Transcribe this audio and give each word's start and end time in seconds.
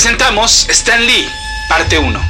presentamos 0.00 0.68
Stan 0.68 1.04
Lee, 1.04 1.26
parte 1.68 1.98
1. 1.98 2.20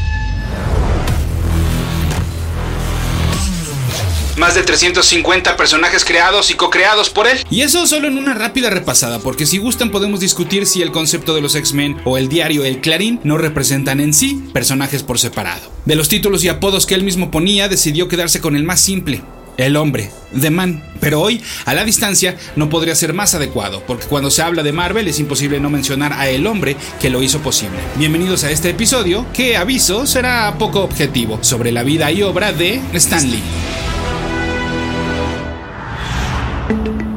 Más 4.39 4.55
de 4.55 4.63
350 4.63 5.55
personajes 5.55 6.03
creados 6.03 6.51
y 6.51 6.55
co-creados 6.55 7.11
por 7.11 7.27
él. 7.27 7.45
Y 7.51 7.61
eso 7.61 7.87
solo 7.87 8.09
en 8.09 8.17
una 8.17 8.33
rápida 8.33 8.71
repasada, 8.71 9.19
porque 9.19 9.45
si 9.45 9.59
gustan 9.59 9.91
podemos 9.91 10.21
discutir 10.21 10.65
si 10.65 10.81
el 10.81 10.93
concepto 10.93 11.35
de 11.35 11.43
los 11.43 11.55
X-Men 11.57 11.99
o 12.07 12.17
el 12.17 12.31
diario 12.31 12.65
El 12.65 12.81
Clarín 12.81 13.21
no 13.23 13.37
representan 13.37 14.01
en 14.01 14.15
sí 14.15 14.49
personajes 14.55 15.03
por 15.03 15.19
separado. 15.19 15.71
De 15.85 15.95
los 15.95 16.09
títulos 16.09 16.43
y 16.45 16.49
apodos 16.49 16.87
que 16.87 16.95
él 16.95 17.03
mismo 17.03 17.31
ponía, 17.31 17.69
decidió 17.69 18.09
quedarse 18.09 18.41
con 18.41 18.57
el 18.57 18.63
más 18.63 18.81
simple, 18.81 19.21
el 19.59 19.77
hombre, 19.77 20.11
The 20.41 20.51
Man. 20.51 20.83
Pero 21.01 21.21
hoy, 21.21 21.43
a 21.67 21.75
la 21.75 21.85
distancia, 21.85 22.37
no 22.57 22.71
podría 22.71 22.95
ser 22.95 23.13
más 23.13 23.35
adecuado, 23.35 23.83
porque 23.87 24.07
cuando 24.07 24.31
se 24.31 24.41
habla 24.41 24.63
de 24.63 24.73
Marvel 24.73 25.07
es 25.07 25.19
imposible 25.19 25.61
no 25.61 25.69
mencionar 25.69 26.13
a 26.15 26.31
el 26.31 26.47
hombre 26.47 26.77
que 27.01 27.11
lo 27.11 27.23
hizo 27.23 27.41
posible. 27.41 27.79
Bienvenidos 27.97 28.45
a 28.45 28.51
este 28.51 28.71
episodio, 28.71 29.27
que 29.33 29.57
aviso 29.57 30.07
será 30.07 30.55
poco 30.59 30.81
objetivo, 30.81 31.39
sobre 31.43 31.73
la 31.73 31.83
vida 31.83 32.11
y 32.11 32.23
obra 32.23 32.53
de 32.53 32.81
Stan 32.95 33.31
Lee. 33.31 33.43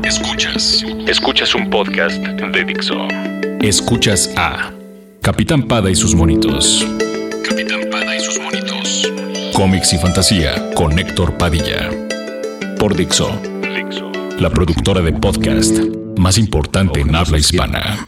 Escuchas. 0.04 0.84
Escuchas 1.08 1.56
un 1.56 1.70
podcast 1.70 2.18
de 2.18 2.64
Dixo. 2.66 3.08
Escuchas 3.62 4.32
a 4.36 4.72
Capitán 5.22 5.68
Pada 5.68 5.92
y 5.92 5.96
sus 5.96 6.16
monitos. 6.16 6.86
Capitán 7.48 7.82
Pada 7.92 8.16
y 8.16 8.20
sus 8.20 8.40
monitos. 8.40 9.12
Cómics 9.54 9.94
y 9.94 9.98
fantasía 9.98 10.72
con 10.74 10.98
Héctor 10.98 11.38
Padilla. 11.38 12.01
Por 12.82 12.96
Dixo. 12.96 13.40
La 14.40 14.50
productora 14.50 15.02
de 15.02 15.14
podcast 15.14 15.72
más 16.18 16.40
importante 16.40 17.02
en 17.02 17.16
habla 17.16 17.38
hispana. 17.38 18.08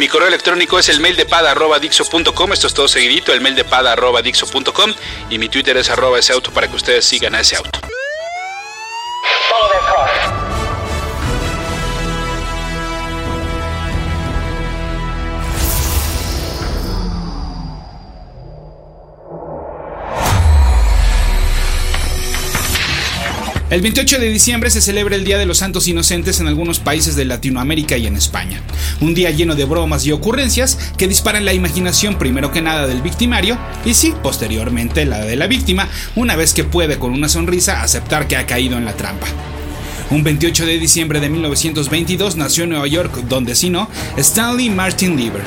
Mi 0.00 0.08
correo 0.08 0.26
electrónico 0.26 0.80
es 0.80 0.88
el 0.88 0.98
mail 0.98 1.14
de 1.14 1.26
pada.dixo.com. 1.26 2.52
Esto 2.52 2.66
es 2.66 2.74
todo 2.74 2.88
seguidito, 2.88 3.32
el 3.32 3.40
mail 3.40 3.54
de 3.54 3.62
pada.dixo.com. 3.62 4.94
Y 5.30 5.38
mi 5.38 5.48
Twitter 5.48 5.76
es 5.76 5.90
arroba 5.90 6.18
ese 6.18 6.32
auto 6.32 6.50
para 6.50 6.66
que 6.66 6.74
ustedes 6.74 7.04
sigan 7.04 7.36
a 7.36 7.40
ese 7.42 7.54
auto. 7.54 7.78
El 23.70 23.82
28 23.82 24.18
de 24.18 24.30
diciembre 24.30 24.68
se 24.68 24.80
celebra 24.80 25.14
el 25.14 25.22
Día 25.22 25.38
de 25.38 25.46
los 25.46 25.58
Santos 25.58 25.86
Inocentes 25.86 26.40
en 26.40 26.48
algunos 26.48 26.80
países 26.80 27.14
de 27.14 27.24
Latinoamérica 27.24 27.96
y 27.96 28.08
en 28.08 28.16
España. 28.16 28.60
Un 29.00 29.14
día 29.14 29.30
lleno 29.30 29.54
de 29.54 29.64
bromas 29.64 30.04
y 30.04 30.10
ocurrencias 30.10 30.76
que 30.96 31.06
disparan 31.06 31.44
la 31.44 31.52
imaginación 31.52 32.18
primero 32.18 32.50
que 32.50 32.62
nada 32.62 32.88
del 32.88 33.00
victimario 33.00 33.56
y 33.84 33.94
sí, 33.94 34.12
posteriormente 34.24 35.04
la 35.04 35.20
de 35.20 35.36
la 35.36 35.46
víctima, 35.46 35.88
una 36.16 36.34
vez 36.34 36.52
que 36.52 36.64
puede 36.64 36.98
con 36.98 37.12
una 37.12 37.28
sonrisa 37.28 37.80
aceptar 37.80 38.26
que 38.26 38.36
ha 38.36 38.44
caído 38.44 38.76
en 38.76 38.84
la 38.84 38.96
trampa. 38.96 39.28
Un 40.10 40.24
28 40.24 40.66
de 40.66 40.80
diciembre 40.80 41.20
de 41.20 41.28
1922 41.28 42.34
nació 42.34 42.64
en 42.64 42.70
Nueva 42.70 42.88
York, 42.88 43.22
donde 43.28 43.54
si 43.54 43.72
Stanley 44.16 44.68
Martin 44.70 45.16
Lieber. 45.16 45.42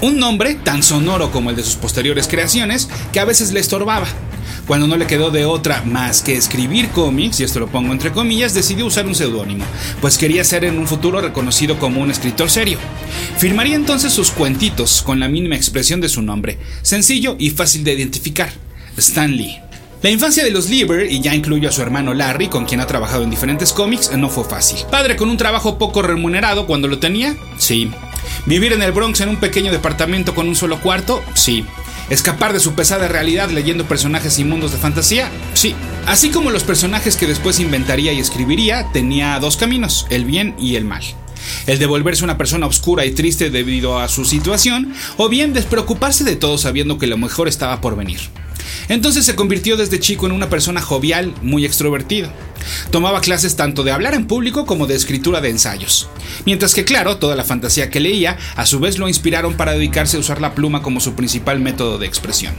Un 0.00 0.16
nombre 0.16 0.54
tan 0.54 0.82
sonoro 0.82 1.30
como 1.30 1.50
el 1.50 1.56
de 1.56 1.64
sus 1.64 1.74
posteriores 1.74 2.28
creaciones 2.28 2.88
que 3.12 3.20
a 3.20 3.26
veces 3.26 3.52
le 3.52 3.60
estorbaba. 3.60 4.06
Cuando 4.66 4.86
no 4.86 4.96
le 4.96 5.06
quedó 5.06 5.30
de 5.30 5.44
otra 5.44 5.82
más 5.82 6.22
que 6.22 6.36
escribir 6.36 6.88
cómics, 6.90 7.40
y 7.40 7.44
esto 7.44 7.60
lo 7.60 7.68
pongo 7.68 7.92
entre 7.92 8.12
comillas, 8.12 8.54
decidió 8.54 8.86
usar 8.86 9.06
un 9.06 9.14
seudónimo, 9.14 9.64
pues 10.00 10.18
quería 10.18 10.44
ser 10.44 10.64
en 10.64 10.78
un 10.78 10.86
futuro 10.86 11.20
reconocido 11.20 11.78
como 11.78 12.00
un 12.00 12.10
escritor 12.10 12.50
serio. 12.50 12.78
Firmaría 13.38 13.76
entonces 13.76 14.12
sus 14.12 14.30
cuentitos 14.30 15.02
con 15.02 15.20
la 15.20 15.28
mínima 15.28 15.56
expresión 15.56 16.00
de 16.00 16.08
su 16.08 16.22
nombre, 16.22 16.58
sencillo 16.82 17.36
y 17.38 17.50
fácil 17.50 17.84
de 17.84 17.94
identificar, 17.94 18.50
Stan 18.96 19.34
Lee. 19.34 19.58
La 20.00 20.10
infancia 20.10 20.44
de 20.44 20.52
los 20.52 20.70
Lieber, 20.70 21.10
y 21.10 21.20
ya 21.20 21.34
incluyo 21.34 21.68
a 21.68 21.72
su 21.72 21.82
hermano 21.82 22.14
Larry, 22.14 22.46
con 22.46 22.66
quien 22.66 22.80
ha 22.80 22.86
trabajado 22.86 23.24
en 23.24 23.30
diferentes 23.30 23.72
cómics, 23.72 24.12
no 24.16 24.28
fue 24.28 24.44
fácil. 24.44 24.78
Padre 24.88 25.16
con 25.16 25.28
un 25.28 25.36
trabajo 25.36 25.76
poco 25.76 26.02
remunerado 26.02 26.66
cuando 26.66 26.86
lo 26.86 27.00
tenía, 27.00 27.36
sí. 27.58 27.90
Vivir 28.46 28.72
en 28.72 28.82
el 28.82 28.92
Bronx 28.92 29.20
en 29.20 29.30
un 29.30 29.38
pequeño 29.38 29.72
departamento 29.72 30.36
con 30.36 30.46
un 30.46 30.54
solo 30.54 30.80
cuarto, 30.80 31.20
sí. 31.34 31.64
¿Escapar 32.10 32.54
de 32.54 32.60
su 32.60 32.74
pesada 32.74 33.06
realidad 33.06 33.50
leyendo 33.50 33.84
personajes 33.84 34.38
inmundos 34.38 34.72
de 34.72 34.78
fantasía? 34.78 35.30
Sí. 35.52 35.74
Así 36.06 36.30
como 36.30 36.50
los 36.50 36.64
personajes 36.64 37.16
que 37.16 37.26
después 37.26 37.60
inventaría 37.60 38.12
y 38.12 38.18
escribiría, 38.20 38.90
tenía 38.92 39.38
dos 39.40 39.58
caminos, 39.58 40.06
el 40.08 40.24
bien 40.24 40.54
y 40.58 40.76
el 40.76 40.86
mal. 40.86 41.02
El 41.66 41.78
de 41.78 41.86
volverse 41.86 42.24
una 42.24 42.38
persona 42.38 42.66
oscura 42.66 43.04
y 43.04 43.12
triste 43.12 43.50
debido 43.50 43.98
a 43.98 44.08
su 44.08 44.24
situación, 44.24 44.94
o 45.18 45.28
bien 45.28 45.52
despreocuparse 45.52 46.24
de 46.24 46.36
todo 46.36 46.56
sabiendo 46.56 46.98
que 46.98 47.06
lo 47.06 47.18
mejor 47.18 47.46
estaba 47.46 47.80
por 47.82 47.94
venir. 47.94 48.20
Entonces 48.88 49.24
se 49.24 49.34
convirtió 49.34 49.76
desde 49.76 50.00
chico 50.00 50.26
en 50.26 50.32
una 50.32 50.48
persona 50.48 50.80
jovial, 50.80 51.34
muy 51.42 51.64
extrovertida. 51.64 52.32
Tomaba 52.90 53.20
clases 53.20 53.56
tanto 53.56 53.82
de 53.82 53.92
hablar 53.92 54.14
en 54.14 54.26
público 54.26 54.66
como 54.66 54.86
de 54.86 54.94
escritura 54.94 55.40
de 55.40 55.50
ensayos. 55.50 56.08
Mientras 56.46 56.74
que, 56.74 56.84
claro, 56.84 57.18
toda 57.18 57.36
la 57.36 57.44
fantasía 57.44 57.90
que 57.90 58.00
leía, 58.00 58.38
a 58.56 58.66
su 58.66 58.80
vez 58.80 58.98
lo 58.98 59.08
inspiraron 59.08 59.54
para 59.54 59.72
dedicarse 59.72 60.16
a 60.16 60.20
usar 60.20 60.40
la 60.40 60.54
pluma 60.54 60.82
como 60.82 61.00
su 61.00 61.14
principal 61.14 61.60
método 61.60 61.98
de 61.98 62.06
expresión. 62.06 62.54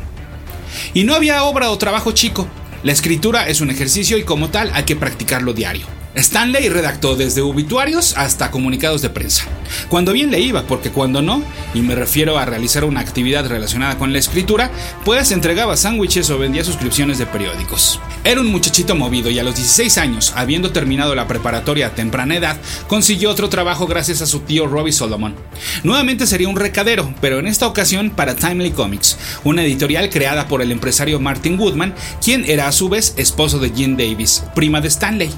Y 0.93 1.03
no 1.03 1.15
había 1.15 1.43
obra 1.43 1.71
o 1.71 1.77
trabajo 1.77 2.11
chico. 2.11 2.47
La 2.83 2.91
escritura 2.91 3.47
es 3.47 3.61
un 3.61 3.71
ejercicio 3.71 4.17
y 4.17 4.23
como 4.23 4.49
tal 4.49 4.71
hay 4.73 4.83
que 4.83 4.95
practicarlo 4.95 5.53
diario. 5.53 5.98
Stanley 6.19 6.67
redactó 6.67 7.15
desde 7.15 7.41
obituarios 7.41 8.13
hasta 8.17 8.51
comunicados 8.51 9.01
de 9.01 9.09
prensa. 9.09 9.45
Cuando 9.87 10.11
bien 10.11 10.31
le 10.31 10.41
iba, 10.41 10.63
porque 10.63 10.91
cuando 10.91 11.21
no, 11.21 11.41
y 11.73 11.81
me 11.81 11.95
refiero 11.95 12.37
a 12.37 12.45
realizar 12.45 12.83
una 12.83 12.99
actividad 12.99 13.47
relacionada 13.47 13.97
con 13.97 14.11
la 14.11 14.19
escritura, 14.19 14.69
pues 15.05 15.31
entregaba 15.31 15.77
sándwiches 15.77 16.29
o 16.29 16.37
vendía 16.37 16.65
suscripciones 16.65 17.19
de 17.19 17.25
periódicos. 17.25 18.01
Era 18.25 18.41
un 18.41 18.47
muchachito 18.47 18.95
movido 18.95 19.29
y 19.29 19.39
a 19.39 19.43
los 19.43 19.55
16 19.55 19.97
años, 19.97 20.33
habiendo 20.35 20.71
terminado 20.71 21.15
la 21.15 21.27
preparatoria 21.27 21.87
a 21.87 21.95
temprana 21.95 22.35
edad, 22.35 22.57
consiguió 22.87 23.29
otro 23.29 23.47
trabajo 23.47 23.87
gracias 23.87 24.21
a 24.21 24.27
su 24.27 24.41
tío 24.41 24.67
Robbie 24.67 24.91
Solomon. 24.91 25.35
Nuevamente 25.83 26.27
sería 26.27 26.49
un 26.49 26.57
recadero, 26.57 27.13
pero 27.21 27.39
en 27.39 27.47
esta 27.47 27.65
ocasión 27.65 28.09
para 28.09 28.35
Timely 28.35 28.71
Comics, 28.71 29.17
una 29.45 29.63
editorial 29.63 30.09
creada 30.09 30.49
por 30.49 30.61
el 30.61 30.73
empresario 30.73 31.19
Martin 31.21 31.57
Woodman, 31.57 31.95
quien 32.21 32.43
era 32.43 32.67
a 32.67 32.73
su 32.73 32.89
vez 32.89 33.13
esposo 33.15 33.57
de 33.59 33.71
Jean 33.71 33.95
Davis, 33.95 34.43
prima 34.53 34.81
de 34.81 34.89
Stanley. 34.89 35.31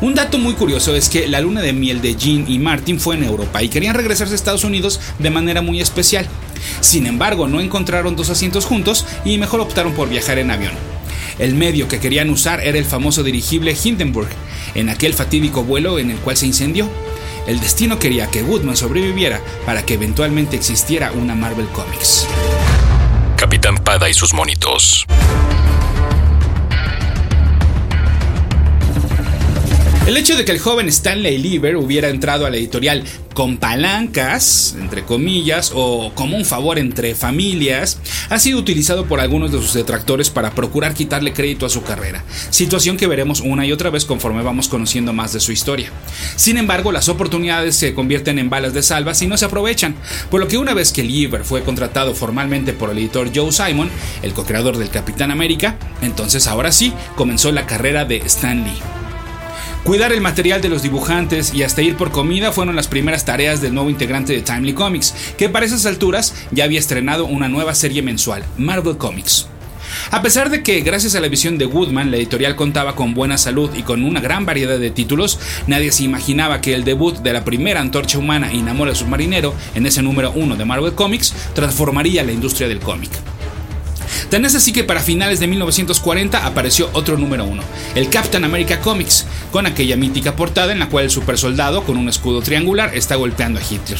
Un 0.00 0.14
dato 0.14 0.38
muy 0.38 0.54
curioso 0.54 0.94
es 0.94 1.08
que 1.08 1.28
la 1.28 1.40
luna 1.40 1.60
de 1.60 1.72
miel 1.72 2.00
de 2.00 2.14
Jean 2.14 2.44
y 2.48 2.58
Martin 2.58 3.00
fue 3.00 3.16
en 3.16 3.24
Europa 3.24 3.62
y 3.62 3.68
querían 3.68 3.94
regresarse 3.94 4.34
a 4.34 4.36
Estados 4.36 4.64
Unidos 4.64 5.00
de 5.18 5.30
manera 5.30 5.62
muy 5.62 5.80
especial. 5.80 6.26
Sin 6.80 7.06
embargo, 7.06 7.46
no 7.46 7.60
encontraron 7.60 8.16
dos 8.16 8.30
asientos 8.30 8.64
juntos 8.64 9.06
y 9.24 9.38
mejor 9.38 9.60
optaron 9.60 9.92
por 9.92 10.08
viajar 10.08 10.38
en 10.38 10.50
avión. 10.50 10.72
El 11.38 11.54
medio 11.54 11.88
que 11.88 11.98
querían 11.98 12.30
usar 12.30 12.60
era 12.60 12.78
el 12.78 12.84
famoso 12.84 13.22
dirigible 13.22 13.76
Hindenburg, 13.82 14.28
en 14.74 14.88
aquel 14.88 15.14
fatídico 15.14 15.64
vuelo 15.64 15.98
en 15.98 16.10
el 16.10 16.18
cual 16.18 16.36
se 16.36 16.46
incendió. 16.46 16.88
El 17.46 17.60
destino 17.60 17.98
quería 17.98 18.28
que 18.28 18.42
Woodman 18.42 18.76
sobreviviera 18.76 19.40
para 19.66 19.84
que 19.84 19.94
eventualmente 19.94 20.56
existiera 20.56 21.12
una 21.12 21.34
Marvel 21.34 21.66
Comics. 21.68 22.26
Capitán 23.36 23.76
Pada 23.78 24.08
y 24.08 24.14
sus 24.14 24.32
monitos. 24.32 25.04
El 30.06 30.18
hecho 30.18 30.36
de 30.36 30.44
que 30.44 30.52
el 30.52 30.58
joven 30.58 30.86
Stanley 30.88 31.38
Lieber 31.38 31.76
hubiera 31.76 32.10
entrado 32.10 32.44
a 32.44 32.50
la 32.50 32.58
editorial 32.58 33.04
con 33.32 33.56
palancas, 33.56 34.76
entre 34.78 35.02
comillas, 35.02 35.72
o 35.74 36.12
como 36.14 36.36
un 36.36 36.44
favor 36.44 36.78
entre 36.78 37.14
familias, 37.14 37.98
ha 38.28 38.38
sido 38.38 38.58
utilizado 38.58 39.06
por 39.06 39.20
algunos 39.20 39.50
de 39.50 39.56
sus 39.58 39.72
detractores 39.72 40.28
para 40.28 40.50
procurar 40.50 40.92
quitarle 40.92 41.32
crédito 41.32 41.64
a 41.64 41.70
su 41.70 41.82
carrera, 41.82 42.22
situación 42.50 42.98
que 42.98 43.06
veremos 43.06 43.40
una 43.40 43.64
y 43.64 43.72
otra 43.72 43.88
vez 43.88 44.04
conforme 44.04 44.42
vamos 44.42 44.68
conociendo 44.68 45.14
más 45.14 45.32
de 45.32 45.40
su 45.40 45.52
historia. 45.52 45.90
Sin 46.36 46.58
embargo, 46.58 46.92
las 46.92 47.08
oportunidades 47.08 47.74
se 47.74 47.94
convierten 47.94 48.38
en 48.38 48.50
balas 48.50 48.74
de 48.74 48.82
salva 48.82 49.14
si 49.14 49.26
no 49.26 49.38
se 49.38 49.46
aprovechan, 49.46 49.96
por 50.30 50.38
lo 50.38 50.48
que 50.48 50.58
una 50.58 50.74
vez 50.74 50.92
que 50.92 51.02
Lieber 51.02 51.44
fue 51.44 51.62
contratado 51.62 52.14
formalmente 52.14 52.74
por 52.74 52.90
el 52.90 52.98
editor 52.98 53.30
Joe 53.34 53.52
Simon, 53.52 53.90
el 54.22 54.34
co-creador 54.34 54.76
del 54.76 54.90
Capitán 54.90 55.30
América, 55.30 55.78
entonces 56.02 56.46
ahora 56.46 56.72
sí 56.72 56.92
comenzó 57.16 57.50
la 57.52 57.64
carrera 57.64 58.04
de 58.04 58.18
Stan 58.18 58.62
Lee. 58.62 59.03
Cuidar 59.84 60.14
el 60.14 60.22
material 60.22 60.62
de 60.62 60.70
los 60.70 60.82
dibujantes 60.82 61.52
y 61.52 61.62
hasta 61.62 61.82
ir 61.82 61.96
por 61.96 62.10
comida 62.10 62.52
fueron 62.52 62.74
las 62.74 62.88
primeras 62.88 63.26
tareas 63.26 63.60
del 63.60 63.74
nuevo 63.74 63.90
integrante 63.90 64.32
de 64.32 64.40
Timely 64.40 64.72
Comics, 64.72 65.14
que 65.36 65.50
para 65.50 65.66
esas 65.66 65.84
alturas 65.84 66.34
ya 66.52 66.64
había 66.64 66.78
estrenado 66.78 67.26
una 67.26 67.50
nueva 67.50 67.74
serie 67.74 68.00
mensual, 68.00 68.46
Marvel 68.56 68.96
Comics. 68.96 69.46
A 70.10 70.22
pesar 70.22 70.48
de 70.48 70.62
que, 70.62 70.80
gracias 70.80 71.14
a 71.14 71.20
la 71.20 71.28
visión 71.28 71.58
de 71.58 71.66
Woodman, 71.66 72.10
la 72.10 72.16
editorial 72.16 72.56
contaba 72.56 72.96
con 72.96 73.12
buena 73.12 73.36
salud 73.36 73.70
y 73.76 73.82
con 73.82 74.04
una 74.04 74.20
gran 74.20 74.46
variedad 74.46 74.78
de 74.78 74.90
títulos, 74.90 75.38
nadie 75.66 75.92
se 75.92 76.04
imaginaba 76.04 76.62
que 76.62 76.72
el 76.72 76.84
debut 76.84 77.18
de 77.18 77.34
la 77.34 77.44
primera 77.44 77.82
antorcha 77.82 78.18
humana 78.18 78.54
y 78.54 78.62
Namora 78.62 78.94
submarinero 78.94 79.54
en 79.74 79.84
ese 79.84 80.02
número 80.02 80.32
1 80.34 80.56
de 80.56 80.64
Marvel 80.64 80.94
Comics 80.94 81.34
transformaría 81.54 82.24
la 82.24 82.32
industria 82.32 82.68
del 82.68 82.80
cómic. 82.80 83.10
Tan 84.30 84.44
es 84.44 84.54
así 84.54 84.72
que 84.72 84.84
para 84.84 85.00
finales 85.00 85.40
de 85.40 85.46
1940 85.46 86.46
apareció 86.46 86.90
otro 86.92 87.16
número 87.18 87.44
uno, 87.44 87.62
el 87.94 88.08
Captain 88.08 88.44
America 88.44 88.80
Comics, 88.80 89.26
con 89.50 89.66
aquella 89.66 89.96
mítica 89.96 90.36
portada 90.36 90.72
en 90.72 90.78
la 90.78 90.88
cual 90.88 91.04
el 91.04 91.10
supersoldado 91.10 91.84
con 91.84 91.96
un 91.96 92.08
escudo 92.08 92.42
triangular 92.42 92.94
está 92.94 93.16
golpeando 93.16 93.60
a 93.60 93.62
Hitler. 93.62 93.98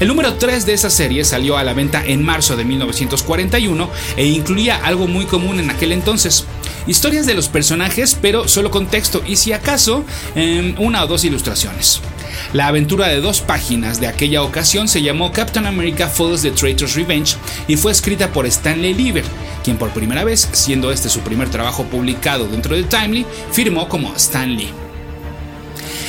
El 0.00 0.08
número 0.08 0.34
3 0.34 0.66
de 0.66 0.72
esa 0.74 0.90
serie 0.90 1.24
salió 1.24 1.56
a 1.56 1.64
la 1.64 1.74
venta 1.74 2.02
en 2.04 2.22
marzo 2.22 2.56
de 2.56 2.64
1941 2.64 3.90
e 4.16 4.26
incluía 4.26 4.76
algo 4.82 5.06
muy 5.06 5.26
común 5.26 5.60
en 5.60 5.70
aquel 5.70 5.92
entonces. 5.92 6.44
Historias 6.86 7.26
de 7.26 7.34
los 7.34 7.48
personajes, 7.48 8.16
pero 8.20 8.48
solo 8.48 8.70
con 8.70 8.86
texto 8.86 9.22
y 9.26 9.36
si 9.36 9.52
acaso 9.52 10.04
em, 10.34 10.74
una 10.78 11.02
o 11.04 11.06
dos 11.06 11.24
ilustraciones. 11.24 12.00
La 12.52 12.68
aventura 12.68 13.08
de 13.08 13.20
dos 13.20 13.40
páginas 13.40 14.00
de 14.00 14.06
aquella 14.06 14.42
ocasión 14.42 14.88
se 14.88 15.02
llamó 15.02 15.32
Captain 15.32 15.66
America 15.66 16.08
Follows 16.08 16.42
the 16.42 16.50
Traitor's 16.50 16.94
Revenge 16.94 17.36
y 17.68 17.76
fue 17.76 17.92
escrita 17.92 18.32
por 18.32 18.46
Stanley 18.46 18.94
Lieber, 18.94 19.24
quien 19.64 19.76
por 19.76 19.90
primera 19.90 20.24
vez, 20.24 20.48
siendo 20.52 20.90
este 20.90 21.08
su 21.08 21.20
primer 21.20 21.50
trabajo 21.50 21.84
publicado 21.84 22.46
dentro 22.46 22.74
de 22.74 22.84
Timely, 22.84 23.26
firmó 23.52 23.88
como 23.88 24.14
Stan 24.14 24.54
Lee. 24.54 24.72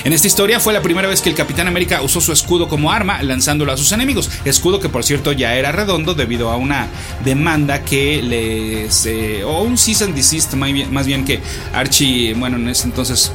En 0.03 0.13
esta 0.13 0.27
historia 0.27 0.61
fue 0.61 0.71
la 0.71 0.81
primera 0.81 1.09
vez 1.09 1.21
que 1.21 1.29
el 1.29 1.35
Capitán 1.35 1.67
América 1.67 2.01
usó 2.01 2.21
su 2.21 2.31
escudo 2.31 2.69
como 2.69 2.91
arma 2.91 3.21
lanzándolo 3.23 3.73
a 3.73 3.77
sus 3.77 3.91
enemigos. 3.91 4.29
Escudo 4.45 4.79
que 4.79 4.87
por 4.87 5.03
cierto 5.03 5.33
ya 5.33 5.55
era 5.55 5.73
redondo 5.73 6.13
debido 6.13 6.49
a 6.49 6.55
una 6.55 6.87
demanda 7.25 7.83
que 7.83 8.21
les... 8.21 9.05
Eh, 9.05 9.43
o 9.43 9.63
un 9.63 9.77
cease 9.77 10.05
and 10.05 10.15
desist 10.15 10.53
más 10.53 11.05
bien 11.05 11.25
que 11.25 11.41
Archie, 11.73 12.33
bueno, 12.35 12.55
en 12.55 12.69
ese 12.69 12.85
entonces 12.85 13.33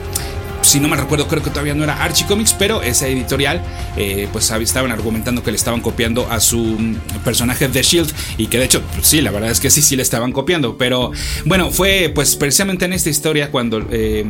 si 0.73 0.81
no 0.81 0.89
me 0.89 0.97
recuerdo, 0.97 1.29
creo 1.29 1.43
que 1.43 1.51
todavía 1.51 1.75
no 1.75 1.85
era 1.85 2.03
Archie 2.03 2.27
Comics, 2.27 2.55
pero 2.55 2.81
esa 2.81 3.07
editorial, 3.07 3.61
eh, 3.99 4.27
pues 4.33 4.51
estaban 4.51 4.91
argumentando 4.91 5.43
que 5.43 5.51
le 5.51 5.59
estaban 5.59 5.83
copiando 5.83 6.27
a 6.31 6.41
su 6.41 6.57
mm, 6.57 6.97
personaje 7.23 7.69
The 7.69 7.83
Shield 7.83 8.11
y 8.39 8.47
que 8.47 8.57
de 8.57 8.65
hecho, 8.65 8.81
pues, 8.95 9.07
sí, 9.07 9.21
la 9.21 9.31
verdad 9.31 9.51
es 9.51 9.61
que 9.61 9.69
sí, 9.69 9.83
sí 9.83 9.97
le 9.97 10.03
estaban 10.03 10.33
copiando, 10.33 10.79
pero 10.79 11.13
bueno, 11.45 11.71
fue 11.71 12.11
pues 12.15 12.37
precisamente 12.37 12.87
en 12.87 12.95
esta 12.95 13.11
historia 13.11 13.51
cuando 13.51 13.87
eh, 13.91 14.25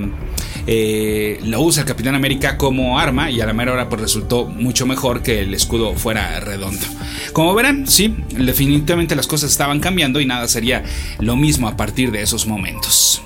eh, 0.66 1.38
lo 1.44 1.60
usa 1.60 1.82
el 1.82 1.86
Capitán 1.86 2.16
América 2.16 2.58
como 2.58 2.98
arma 2.98 3.30
y 3.30 3.40
a 3.40 3.46
la 3.46 3.52
mera 3.52 3.74
hora 3.74 3.88
pues 3.88 4.02
resultó 4.02 4.46
mucho 4.46 4.84
mejor 4.84 5.22
que 5.22 5.42
el 5.42 5.54
escudo 5.54 5.94
fuera 5.94 6.40
redondo. 6.40 6.84
Como 7.32 7.54
verán, 7.54 7.86
sí, 7.86 8.16
definitivamente 8.30 9.14
las 9.14 9.28
cosas 9.28 9.52
estaban 9.52 9.78
cambiando 9.78 10.18
y 10.18 10.26
nada 10.26 10.48
sería 10.48 10.82
lo 11.20 11.36
mismo 11.36 11.68
a 11.68 11.76
partir 11.76 12.10
de 12.10 12.20
esos 12.22 12.48
momentos. 12.48 13.22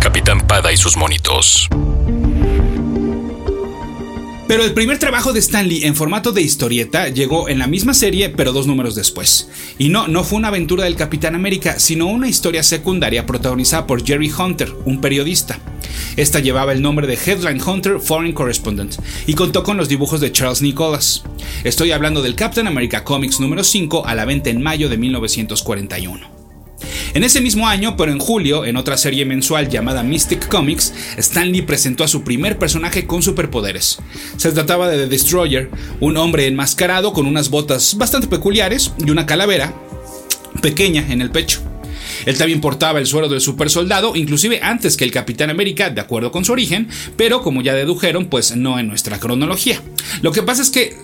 Capitán 0.00 0.46
Pada 0.46 0.72
y 0.72 0.78
sus 0.78 0.96
monitos. 0.96 1.68
Pero 4.48 4.64
el 4.64 4.72
primer 4.72 4.98
trabajo 4.98 5.34
de 5.34 5.40
Stanley 5.40 5.84
en 5.84 5.94
formato 5.94 6.32
de 6.32 6.40
historieta 6.40 7.10
llegó 7.10 7.50
en 7.50 7.58
la 7.58 7.66
misma 7.66 7.92
serie, 7.92 8.30
pero 8.30 8.54
dos 8.54 8.66
números 8.66 8.94
después. 8.94 9.50
Y 9.78 9.90
no, 9.90 10.08
no 10.08 10.24
fue 10.24 10.38
una 10.38 10.48
aventura 10.48 10.84
del 10.84 10.96
Capitán 10.96 11.34
América, 11.34 11.78
sino 11.78 12.06
una 12.06 12.28
historia 12.28 12.62
secundaria 12.62 13.26
protagonizada 13.26 13.86
por 13.86 14.02
Jerry 14.02 14.32
Hunter, 14.32 14.72
un 14.86 15.02
periodista. 15.02 15.58
Esta 16.16 16.40
llevaba 16.40 16.72
el 16.72 16.80
nombre 16.80 17.06
de 17.06 17.18
Headline 17.22 17.60
Hunter 17.60 18.00
Foreign 18.00 18.32
Correspondent 18.32 18.94
y 19.26 19.34
contó 19.34 19.62
con 19.62 19.76
los 19.76 19.90
dibujos 19.90 20.22
de 20.22 20.32
Charles 20.32 20.62
Nicholas. 20.62 21.24
Estoy 21.62 21.92
hablando 21.92 22.22
del 22.22 22.34
Captain 22.34 22.66
America 22.66 23.04
Comics 23.04 23.40
número 23.40 23.62
5 23.62 24.06
a 24.06 24.14
la 24.14 24.24
venta 24.24 24.48
en 24.48 24.62
mayo 24.62 24.88
de 24.88 24.96
1941. 24.96 26.37
En 27.14 27.24
ese 27.24 27.40
mismo 27.40 27.66
año, 27.66 27.96
pero 27.96 28.12
en 28.12 28.18
julio, 28.18 28.64
en 28.64 28.76
otra 28.76 28.96
serie 28.96 29.24
mensual 29.24 29.68
llamada 29.68 30.02
Mystic 30.02 30.48
Comics, 30.48 30.92
Stanley 31.16 31.62
presentó 31.62 32.04
a 32.04 32.08
su 32.08 32.22
primer 32.22 32.58
personaje 32.58 33.06
con 33.06 33.22
superpoderes. 33.22 33.98
Se 34.36 34.52
trataba 34.52 34.88
de 34.88 34.98
The 34.98 35.08
Destroyer, 35.08 35.70
un 36.00 36.16
hombre 36.16 36.46
enmascarado 36.46 37.12
con 37.12 37.26
unas 37.26 37.50
botas 37.50 37.96
bastante 37.96 38.28
peculiares 38.28 38.92
y 39.04 39.10
una 39.10 39.26
calavera 39.26 39.74
pequeña 40.60 41.06
en 41.10 41.20
el 41.20 41.30
pecho. 41.30 41.60
Él 42.26 42.38
también 42.38 42.60
portaba 42.60 42.98
el 42.98 43.06
suero 43.06 43.28
del 43.28 43.40
super 43.40 43.70
soldado, 43.70 44.14
inclusive 44.16 44.60
antes 44.62 44.96
que 44.96 45.04
el 45.04 45.10
Capitán 45.10 45.50
América, 45.50 45.90
de 45.90 46.00
acuerdo 46.00 46.32
con 46.32 46.44
su 46.44 46.52
origen, 46.52 46.88
pero 47.16 47.42
como 47.42 47.62
ya 47.62 47.74
dedujeron, 47.74 48.26
pues 48.26 48.56
no 48.56 48.78
en 48.78 48.88
nuestra 48.88 49.18
cronología. 49.18 49.82
Lo 50.22 50.32
que 50.32 50.42
pasa 50.42 50.62
es 50.62 50.70
que, 50.70 50.96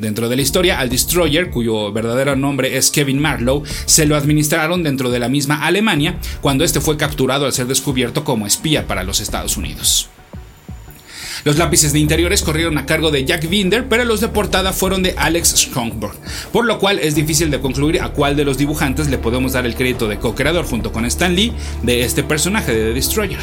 dentro 0.00 0.28
de 0.28 0.36
la 0.36 0.42
historia, 0.42 0.78
al 0.78 0.88
Destroyer, 0.88 1.50
cuyo 1.50 1.92
verdadero 1.92 2.36
nombre 2.36 2.76
es 2.76 2.90
Kevin 2.90 3.20
Marlowe, 3.20 3.64
se 3.86 4.06
lo 4.06 4.16
administraron 4.16 4.82
dentro 4.82 5.10
de 5.10 5.18
la 5.18 5.28
misma 5.28 5.66
Alemania 5.66 6.18
cuando 6.40 6.64
este 6.64 6.80
fue 6.80 6.96
capturado 6.96 7.46
al 7.46 7.52
ser 7.52 7.66
descubierto 7.66 8.24
como 8.24 8.46
espía 8.46 8.86
para 8.86 9.04
los 9.04 9.20
Estados 9.20 9.56
Unidos. 9.56 10.08
Los 11.44 11.58
lápices 11.58 11.92
de 11.92 11.98
interiores 11.98 12.42
corrieron 12.42 12.78
a 12.78 12.86
cargo 12.86 13.10
de 13.10 13.24
Jack 13.24 13.48
Binder, 13.48 13.88
pero 13.88 14.04
los 14.04 14.20
de 14.20 14.28
portada 14.28 14.72
fueron 14.72 15.02
de 15.02 15.14
Alex 15.16 15.54
Strongborg, 15.56 16.14
por 16.52 16.64
lo 16.64 16.78
cual 16.78 17.00
es 17.00 17.14
difícil 17.14 17.50
de 17.50 17.60
concluir 17.60 18.00
a 18.00 18.10
cuál 18.10 18.36
de 18.36 18.44
los 18.44 18.58
dibujantes 18.58 19.08
le 19.08 19.18
podemos 19.18 19.52
dar 19.52 19.66
el 19.66 19.74
crédito 19.74 20.06
de 20.06 20.18
co-creador 20.18 20.64
junto 20.64 20.92
con 20.92 21.04
Stan 21.04 21.34
Lee 21.34 21.52
de 21.82 22.04
este 22.04 22.22
personaje 22.22 22.72
de 22.72 22.88
The 22.88 22.94
Destroyer. 22.94 23.40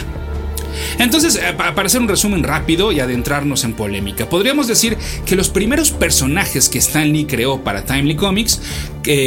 Entonces, 0.97 1.35
eh, 1.35 1.53
para 1.57 1.87
hacer 1.87 2.01
un 2.01 2.07
resumen 2.07 2.43
rápido 2.43 2.91
y 2.91 2.99
adentrarnos 2.99 3.63
en 3.63 3.73
polémica, 3.73 4.27
podríamos 4.29 4.67
decir 4.67 4.97
que 5.25 5.35
los 5.35 5.49
primeros 5.49 5.91
personajes 5.91 6.69
que 6.69 6.79
Stan 6.79 7.11
Lee 7.11 7.25
creó 7.25 7.61
para 7.63 7.83
Timely 7.83 8.15
Comics 8.15 8.61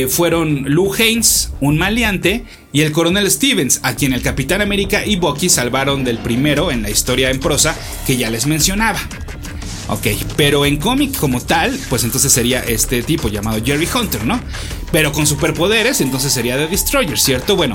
fueron 0.08 0.64
Lou 0.74 0.92
Haynes, 0.94 1.52
un 1.60 1.78
maleante, 1.78 2.44
y 2.72 2.82
el 2.82 2.92
coronel 2.92 3.30
Stevens, 3.30 3.80
a 3.82 3.94
quien 3.94 4.12
el 4.12 4.22
Capitán 4.22 4.60
América 4.60 5.04
y 5.04 5.16
Bucky 5.16 5.48
salvaron 5.48 6.04
del 6.04 6.18
primero 6.18 6.70
en 6.70 6.82
la 6.82 6.90
historia 6.90 7.30
en 7.30 7.40
prosa 7.40 7.76
que 8.06 8.16
ya 8.16 8.30
les 8.30 8.46
mencionaba. 8.46 9.00
Ok, 9.92 10.06
pero 10.38 10.64
en 10.64 10.78
cómic 10.78 11.18
como 11.18 11.38
tal, 11.42 11.78
pues 11.90 12.02
entonces 12.04 12.32
sería 12.32 12.60
este 12.60 13.02
tipo 13.02 13.28
llamado 13.28 13.62
Jerry 13.62 13.86
Hunter, 13.94 14.24
¿no? 14.24 14.40
Pero 14.90 15.12
con 15.12 15.26
superpoderes, 15.26 16.00
entonces 16.00 16.32
sería 16.32 16.56
The 16.56 16.66
Destroyer, 16.68 17.18
¿cierto? 17.18 17.56
Bueno, 17.56 17.74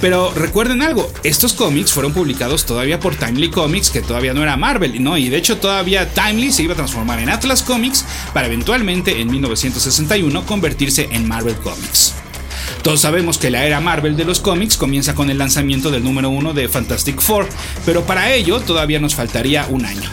pero 0.00 0.32
recuerden 0.34 0.82
algo, 0.82 1.08
estos 1.22 1.52
cómics 1.52 1.92
fueron 1.92 2.12
publicados 2.14 2.66
todavía 2.66 2.98
por 2.98 3.14
Timely 3.14 3.50
Comics, 3.50 3.90
que 3.90 4.00
todavía 4.00 4.34
no 4.34 4.42
era 4.42 4.56
Marvel, 4.56 5.00
¿no? 5.04 5.16
Y 5.16 5.28
de 5.28 5.36
hecho 5.36 5.58
todavía 5.58 6.12
Timely 6.12 6.50
se 6.50 6.64
iba 6.64 6.72
a 6.72 6.76
transformar 6.76 7.20
en 7.20 7.28
Atlas 7.28 7.62
Comics 7.62 8.04
para 8.34 8.48
eventualmente 8.48 9.20
en 9.20 9.30
1961 9.30 10.44
convertirse 10.44 11.10
en 11.12 11.28
Marvel 11.28 11.54
Comics. 11.54 12.14
Todos 12.82 13.02
sabemos 13.02 13.38
que 13.38 13.50
la 13.50 13.64
era 13.64 13.80
Marvel 13.80 14.16
de 14.16 14.24
los 14.24 14.40
cómics 14.40 14.76
comienza 14.76 15.14
con 15.14 15.30
el 15.30 15.38
lanzamiento 15.38 15.92
del 15.92 16.02
número 16.02 16.28
uno 16.28 16.54
de 16.54 16.68
Fantastic 16.68 17.20
Four, 17.20 17.48
pero 17.86 18.02
para 18.04 18.32
ello 18.34 18.58
todavía 18.58 18.98
nos 18.98 19.14
faltaría 19.14 19.64
un 19.70 19.84
año. 19.84 20.10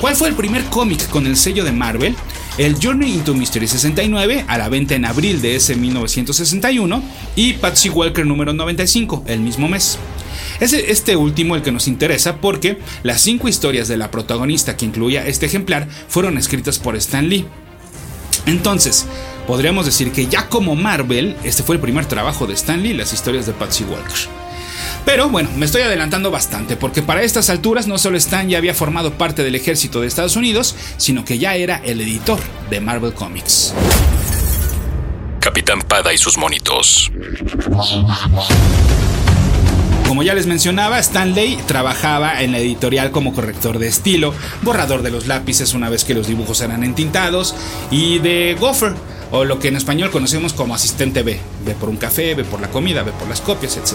¿Cuál 0.00 0.14
fue 0.14 0.28
el 0.28 0.34
primer 0.34 0.64
cómic 0.66 1.08
con 1.08 1.26
el 1.26 1.36
sello 1.36 1.64
de 1.64 1.72
Marvel? 1.72 2.14
El 2.56 2.76
Journey 2.80 3.14
into 3.14 3.34
Mystery 3.34 3.66
69, 3.66 4.44
a 4.46 4.56
la 4.56 4.68
venta 4.68 4.94
en 4.94 5.04
abril 5.04 5.40
de 5.40 5.56
ese 5.56 5.74
1961, 5.74 7.02
y 7.34 7.54
Patsy 7.54 7.88
Walker 7.88 8.24
número 8.24 8.52
95, 8.52 9.24
el 9.26 9.40
mismo 9.40 9.68
mes. 9.68 9.98
Es 10.60 10.72
este 10.72 11.16
último 11.16 11.56
el 11.56 11.62
que 11.62 11.72
nos 11.72 11.88
interesa 11.88 12.36
porque 12.36 12.78
las 13.02 13.20
cinco 13.22 13.48
historias 13.48 13.88
de 13.88 13.96
la 13.96 14.12
protagonista 14.12 14.76
que 14.76 14.86
incluía 14.86 15.26
este 15.26 15.46
ejemplar 15.46 15.88
fueron 16.08 16.38
escritas 16.38 16.78
por 16.78 16.94
Stan 16.94 17.28
Lee. 17.28 17.46
Entonces, 18.46 19.04
podríamos 19.48 19.84
decir 19.84 20.12
que 20.12 20.26
ya 20.26 20.48
como 20.48 20.76
Marvel, 20.76 21.36
este 21.42 21.64
fue 21.64 21.74
el 21.74 21.80
primer 21.80 22.06
trabajo 22.06 22.46
de 22.46 22.54
Stan 22.54 22.80
Lee, 22.80 22.94
las 22.94 23.12
historias 23.12 23.46
de 23.46 23.52
Patsy 23.52 23.82
Walker. 23.82 24.47
Pero 25.08 25.30
bueno, 25.30 25.48
me 25.56 25.64
estoy 25.64 25.80
adelantando 25.80 26.30
bastante, 26.30 26.76
porque 26.76 27.00
para 27.00 27.22
estas 27.22 27.48
alturas 27.48 27.86
no 27.86 27.96
solo 27.96 28.18
Stan 28.18 28.46
ya 28.46 28.58
había 28.58 28.74
formado 28.74 29.14
parte 29.14 29.42
del 29.42 29.54
ejército 29.54 30.02
de 30.02 30.06
Estados 30.06 30.36
Unidos, 30.36 30.76
sino 30.98 31.24
que 31.24 31.38
ya 31.38 31.54
era 31.54 31.78
el 31.82 32.02
editor 32.02 32.38
de 32.68 32.82
Marvel 32.82 33.14
Comics. 33.14 33.72
Capitán 35.40 35.80
Pada 35.80 36.12
y 36.12 36.18
sus 36.18 36.36
monitos. 36.36 37.10
Como 40.06 40.22
ya 40.22 40.34
les 40.34 40.46
mencionaba, 40.46 40.98
Stanley 40.98 41.56
trabajaba 41.66 42.42
en 42.42 42.52
la 42.52 42.58
editorial 42.58 43.10
como 43.10 43.32
corrector 43.32 43.78
de 43.78 43.88
estilo, 43.88 44.34
borrador 44.60 45.00
de 45.00 45.10
los 45.10 45.26
lápices 45.26 45.72
una 45.72 45.88
vez 45.88 46.04
que 46.04 46.12
los 46.12 46.26
dibujos 46.26 46.60
eran 46.60 46.84
entintados, 46.84 47.54
y 47.90 48.18
de 48.18 48.58
gopher, 48.60 48.92
o 49.30 49.46
lo 49.46 49.58
que 49.58 49.68
en 49.68 49.76
español 49.76 50.10
conocemos 50.10 50.52
como 50.52 50.74
asistente 50.74 51.22
B. 51.22 51.40
Ve 51.64 51.72
por 51.72 51.88
un 51.88 51.96
café, 51.96 52.34
ve 52.34 52.44
por 52.44 52.60
la 52.60 52.68
comida, 52.68 53.02
ve 53.04 53.12
por 53.12 53.26
las 53.26 53.40
copias, 53.40 53.78
etc. 53.78 53.94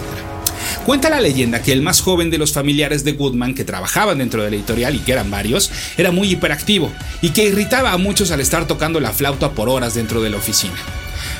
Cuenta 0.85 1.09
la 1.09 1.21
leyenda 1.21 1.61
que 1.61 1.71
el 1.71 1.81
más 1.81 2.01
joven 2.01 2.29
de 2.29 2.37
los 2.37 2.53
familiares 2.53 3.03
de 3.03 3.13
Goodman 3.13 3.53
que 3.53 3.63
trabajaban 3.63 4.17
dentro 4.17 4.43
de 4.43 4.49
la 4.49 4.55
editorial 4.55 4.95
y 4.95 4.99
que 4.99 5.13
eran 5.13 5.31
varios, 5.31 5.71
era 5.97 6.11
muy 6.11 6.29
hiperactivo 6.31 6.91
y 7.21 7.29
que 7.29 7.45
irritaba 7.45 7.91
a 7.91 7.97
muchos 7.97 8.31
al 8.31 8.41
estar 8.41 8.67
tocando 8.67 8.99
la 8.99 9.13
flauta 9.13 9.51
por 9.51 9.69
horas 9.69 9.93
dentro 9.93 10.21
de 10.21 10.29
la 10.29 10.37
oficina. 10.37 10.75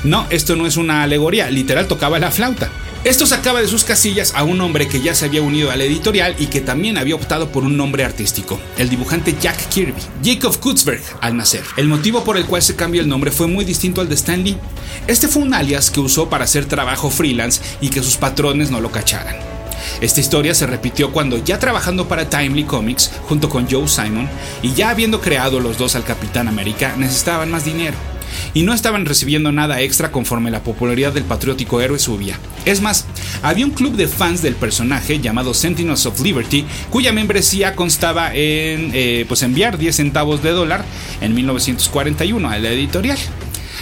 No, 0.03 0.27
esto 0.29 0.55
no 0.55 0.65
es 0.65 0.77
una 0.77 1.03
alegoría, 1.03 1.49
literal 1.49 1.87
tocaba 1.87 2.19
la 2.19 2.31
flauta. 2.31 2.69
Esto 3.03 3.25
sacaba 3.25 3.59
de 3.59 3.67
sus 3.67 3.83
casillas 3.83 4.31
a 4.33 4.45
un 4.45 4.61
hombre 4.61 4.87
que 4.87 5.01
ya 5.01 5.13
se 5.13 5.25
había 5.25 5.41
unido 5.41 5.71
a 5.71 5.75
la 5.75 5.83
editorial 5.83 6.37
y 6.39 6.45
que 6.45 6.61
también 6.61 6.97
había 6.97 7.15
optado 7.15 7.49
por 7.49 7.63
un 7.65 7.75
nombre 7.75 8.05
artístico, 8.05 8.61
el 8.77 8.87
dibujante 8.87 9.35
Jack 9.41 9.67
Kirby, 9.67 10.01
Jacob 10.23 10.57
Kutzberg, 10.57 11.01
al 11.19 11.35
nacer. 11.35 11.63
El 11.75 11.89
motivo 11.89 12.23
por 12.23 12.37
el 12.37 12.45
cual 12.45 12.61
se 12.61 12.77
cambió 12.77 13.01
el 13.01 13.09
nombre 13.09 13.31
fue 13.31 13.47
muy 13.47 13.65
distinto 13.65 13.99
al 13.99 14.07
de 14.07 14.15
Stan 14.15 14.41
Lee. 14.41 14.57
Este 15.05 15.27
fue 15.27 15.41
un 15.41 15.53
alias 15.53 15.91
que 15.91 15.99
usó 15.99 16.29
para 16.29 16.45
hacer 16.45 16.65
trabajo 16.65 17.09
freelance 17.09 17.61
y 17.81 17.89
que 17.89 18.01
sus 18.01 18.15
patrones 18.15 18.71
no 18.71 18.79
lo 18.79 18.89
cacharan. 18.89 19.35
Esta 19.99 20.21
historia 20.21 20.55
se 20.55 20.65
repitió 20.65 21.11
cuando 21.11 21.43
ya 21.43 21.59
trabajando 21.59 22.07
para 22.07 22.29
Timely 22.29 22.63
Comics 22.63 23.11
junto 23.27 23.49
con 23.49 23.69
Joe 23.69 23.89
Simon 23.89 24.29
y 24.61 24.73
ya 24.75 24.91
habiendo 24.91 25.19
creado 25.19 25.59
los 25.59 25.77
dos 25.77 25.97
al 25.97 26.05
Capitán 26.05 26.47
América 26.47 26.95
necesitaban 26.97 27.51
más 27.51 27.65
dinero 27.65 28.12
y 28.53 28.63
no 28.63 28.73
estaban 28.73 29.05
recibiendo 29.05 29.51
nada 29.51 29.81
extra 29.81 30.11
conforme 30.11 30.51
la 30.51 30.63
popularidad 30.63 31.13
del 31.13 31.23
patriótico 31.23 31.81
héroe 31.81 31.99
subía. 31.99 32.37
Es 32.65 32.81
más, 32.81 33.05
había 33.41 33.65
un 33.65 33.71
club 33.71 33.95
de 33.95 34.07
fans 34.07 34.41
del 34.41 34.55
personaje 34.55 35.19
llamado 35.19 35.53
Sentinels 35.53 36.05
of 36.05 36.21
Liberty, 36.21 36.65
cuya 36.89 37.11
membresía 37.11 37.75
constaba 37.75 38.33
en 38.33 38.91
eh, 38.93 39.25
pues 39.27 39.43
enviar 39.43 39.77
10 39.77 39.95
centavos 39.95 40.43
de 40.43 40.51
dólar 40.51 40.85
en 41.21 41.33
1941 41.33 42.49
a 42.49 42.57
la 42.57 42.69
editorial. 42.69 43.17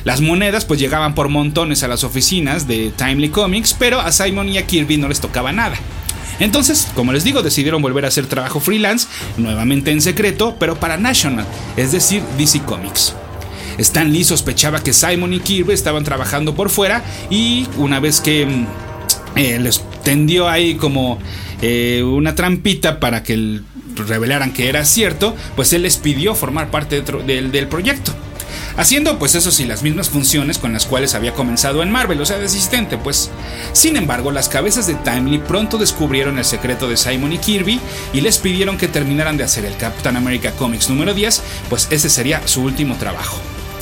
Las 0.03 0.21
monedas 0.21 0.65
pues 0.65 0.79
llegaban 0.79 1.13
por 1.13 1.29
montones 1.29 1.83
a 1.83 1.87
las 1.87 2.03
oficinas 2.03 2.67
de 2.67 2.91
Timely 2.95 3.29
Comics, 3.29 3.75
pero 3.77 3.99
a 3.99 4.11
Simon 4.11 4.49
y 4.49 4.57
a 4.57 4.65
Kirby 4.65 4.97
no 4.97 5.07
les 5.07 5.19
tocaba 5.19 5.51
nada. 5.51 5.75
Entonces, 6.39 6.87
como 6.95 7.13
les 7.13 7.23
digo, 7.23 7.43
decidieron 7.43 7.83
volver 7.83 8.05
a 8.05 8.07
hacer 8.07 8.25
trabajo 8.25 8.59
freelance, 8.59 9.07
nuevamente 9.37 9.91
en 9.91 10.01
secreto, 10.01 10.55
pero 10.59 10.79
para 10.79 10.97
National, 10.97 11.45
es 11.77 11.91
decir, 11.91 12.23
DC 12.37 12.61
Comics. 12.61 13.13
Stan 13.77 14.11
Lee 14.11 14.23
sospechaba 14.23 14.83
que 14.83 14.93
Simon 14.93 15.33
y 15.33 15.39
Kirby 15.39 15.73
estaban 15.73 16.03
trabajando 16.03 16.55
por 16.55 16.69
fuera 16.69 17.03
y 17.29 17.67
una 17.77 17.99
vez 17.99 18.21
que 18.21 18.45
mm, 18.45 18.67
eh, 19.37 19.59
les 19.59 19.83
tendió 20.03 20.49
ahí 20.49 20.75
como 20.75 21.19
eh, 21.61 22.03
una 22.03 22.35
trampita 22.35 22.99
para 22.99 23.23
que 23.23 23.61
revelaran 23.95 24.53
que 24.53 24.69
era 24.69 24.85
cierto, 24.85 25.35
pues 25.55 25.73
él 25.73 25.83
les 25.83 25.97
pidió 25.97 26.35
formar 26.35 26.71
parte 26.71 27.01
del 27.01 27.67
proyecto 27.67 28.13
haciendo 28.77 29.19
pues 29.19 29.35
eso 29.35 29.51
sí 29.51 29.65
las 29.65 29.83
mismas 29.83 30.09
funciones 30.09 30.57
con 30.57 30.73
las 30.73 30.85
cuales 30.85 31.15
había 31.15 31.33
comenzado 31.33 31.83
en 31.83 31.91
Marvel, 31.91 32.21
o 32.21 32.25
sea, 32.25 32.37
de 32.37 32.45
asistente, 32.45 32.97
pues. 32.97 33.29
Sin 33.73 33.97
embargo, 33.97 34.31
las 34.31 34.49
cabezas 34.49 34.87
de 34.87 34.95
Timely 34.95 35.39
pronto 35.39 35.77
descubrieron 35.77 36.37
el 36.37 36.45
secreto 36.45 36.87
de 36.87 36.97
Simon 36.97 37.33
y 37.33 37.37
Kirby 37.37 37.79
y 38.13 38.21
les 38.21 38.37
pidieron 38.37 38.77
que 38.77 38.87
terminaran 38.87 39.37
de 39.37 39.43
hacer 39.43 39.65
el 39.65 39.77
Captain 39.77 40.15
America 40.15 40.51
Comics 40.51 40.89
número 40.89 41.13
10, 41.13 41.41
pues 41.69 41.87
ese 41.91 42.09
sería 42.09 42.41
su 42.47 42.63
último 42.63 42.95
trabajo. 42.97 43.39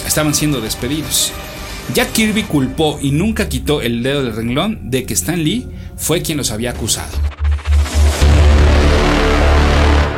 Estaban 0.09 0.33
siendo 0.33 0.59
despedidos. 0.59 1.31
Jack 1.93 2.13
Kirby 2.13 2.41
culpó 2.41 2.97
y 2.99 3.11
nunca 3.11 3.47
quitó 3.47 3.79
el 3.83 4.01
dedo 4.01 4.23
del 4.23 4.35
renglón 4.35 4.89
de 4.89 5.05
que 5.05 5.13
Stan 5.13 5.37
Lee 5.37 5.67
fue 5.97 6.23
quien 6.23 6.39
los 6.39 6.49
había 6.49 6.71
acusado. 6.71 7.15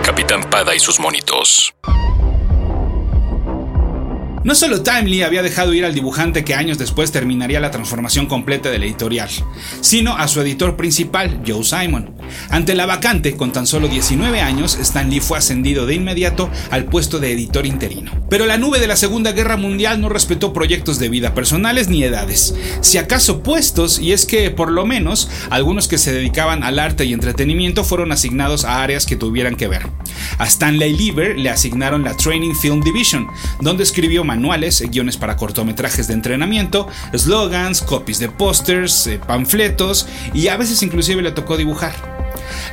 Capitán 0.01 0.49
Pada 0.49 0.73
y 0.73 0.79
sus 0.79 0.97
monitos. 1.01 1.73
No 4.43 4.55
solo 4.55 4.81
Timely 4.81 5.21
había 5.21 5.43
dejado 5.43 5.71
ir 5.75 5.85
al 5.85 5.93
dibujante 5.93 6.43
que 6.43 6.55
años 6.55 6.79
después 6.79 7.11
terminaría 7.11 7.59
la 7.59 7.69
transformación 7.69 8.25
completa 8.25 8.71
del 8.71 8.81
editorial, 8.81 9.29
sino 9.81 10.17
a 10.17 10.27
su 10.27 10.41
editor 10.41 10.75
principal, 10.75 11.43
Joe 11.45 11.63
Simon. 11.63 12.15
Ante 12.49 12.73
la 12.73 12.87
vacante, 12.87 13.37
con 13.37 13.51
tan 13.51 13.67
solo 13.67 13.87
19 13.87 14.41
años, 14.41 14.79
Stan 14.79 15.11
Lee 15.11 15.19
fue 15.19 15.37
ascendido 15.37 15.85
de 15.85 15.93
inmediato 15.93 16.49
al 16.71 16.85
puesto 16.85 17.19
de 17.19 17.31
editor 17.33 17.67
interino. 17.67 18.11
Pero 18.31 18.47
la 18.47 18.57
nube 18.57 18.79
de 18.79 18.87
la 18.87 18.95
Segunda 18.95 19.31
Guerra 19.31 19.57
Mundial 19.57 20.01
no 20.01 20.09
respetó 20.09 20.53
proyectos 20.53 20.97
de 20.97 21.09
vida 21.09 21.35
personales 21.35 21.87
ni 21.87 22.03
edades, 22.03 22.55
si 22.81 22.97
acaso 22.97 23.43
puestos, 23.43 23.99
y 23.99 24.11
es 24.11 24.25
que, 24.25 24.49
por 24.49 24.71
lo 24.71 24.87
menos, 24.87 25.29
algunos 25.51 25.87
que 25.87 25.99
se 25.99 26.13
dedicaban 26.13 26.63
al 26.63 26.79
arte 26.79 27.05
y 27.05 27.13
entretenimiento 27.13 27.83
fueron 27.83 28.11
asignados 28.11 28.65
a 28.65 28.81
áreas 28.81 29.05
que 29.05 29.15
tuvieran 29.15 29.55
que 29.55 29.67
ver. 29.67 29.87
A 30.39 30.47
Stanley 30.47 30.93
Lieber 30.93 31.37
le 31.37 31.49
asignaron 31.51 32.03
la 32.03 32.17
Training 32.17 32.55
Film 32.55 32.81
Division, 32.81 33.27
donde 33.59 33.83
escribió 33.83 34.23
manuales, 34.31 34.81
guiones 34.89 35.17
para 35.17 35.35
cortometrajes 35.35 36.07
de 36.07 36.13
entrenamiento, 36.13 36.87
slogans, 37.13 37.81
copies 37.81 38.17
de 38.19 38.29
pósters, 38.29 39.05
eh, 39.07 39.19
panfletos 39.19 40.07
y 40.33 40.47
a 40.47 40.55
veces 40.55 40.81
inclusive 40.83 41.21
le 41.21 41.33
tocó 41.33 41.57
dibujar. 41.57 41.93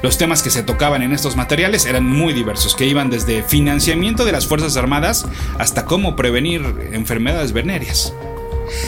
Los 0.00 0.19
temas 0.19 0.41
que 0.41 0.50
se 0.50 0.62
tocaban 0.62 1.03
en 1.03 1.12
estos 1.12 1.35
materiales 1.35 1.85
eran 1.85 2.07
muy 2.07 2.33
diversos, 2.33 2.77
que 2.77 2.87
iban 2.87 3.11
desde 3.11 3.43
financiamiento 3.43 4.25
de 4.25 4.31
las 4.31 4.47
Fuerzas 4.47 4.77
Armadas 4.77 5.27
hasta 5.59 5.85
cómo 5.85 6.15
prevenir 6.15 6.62
enfermedades 6.93 7.53
venéreas. 7.53 8.12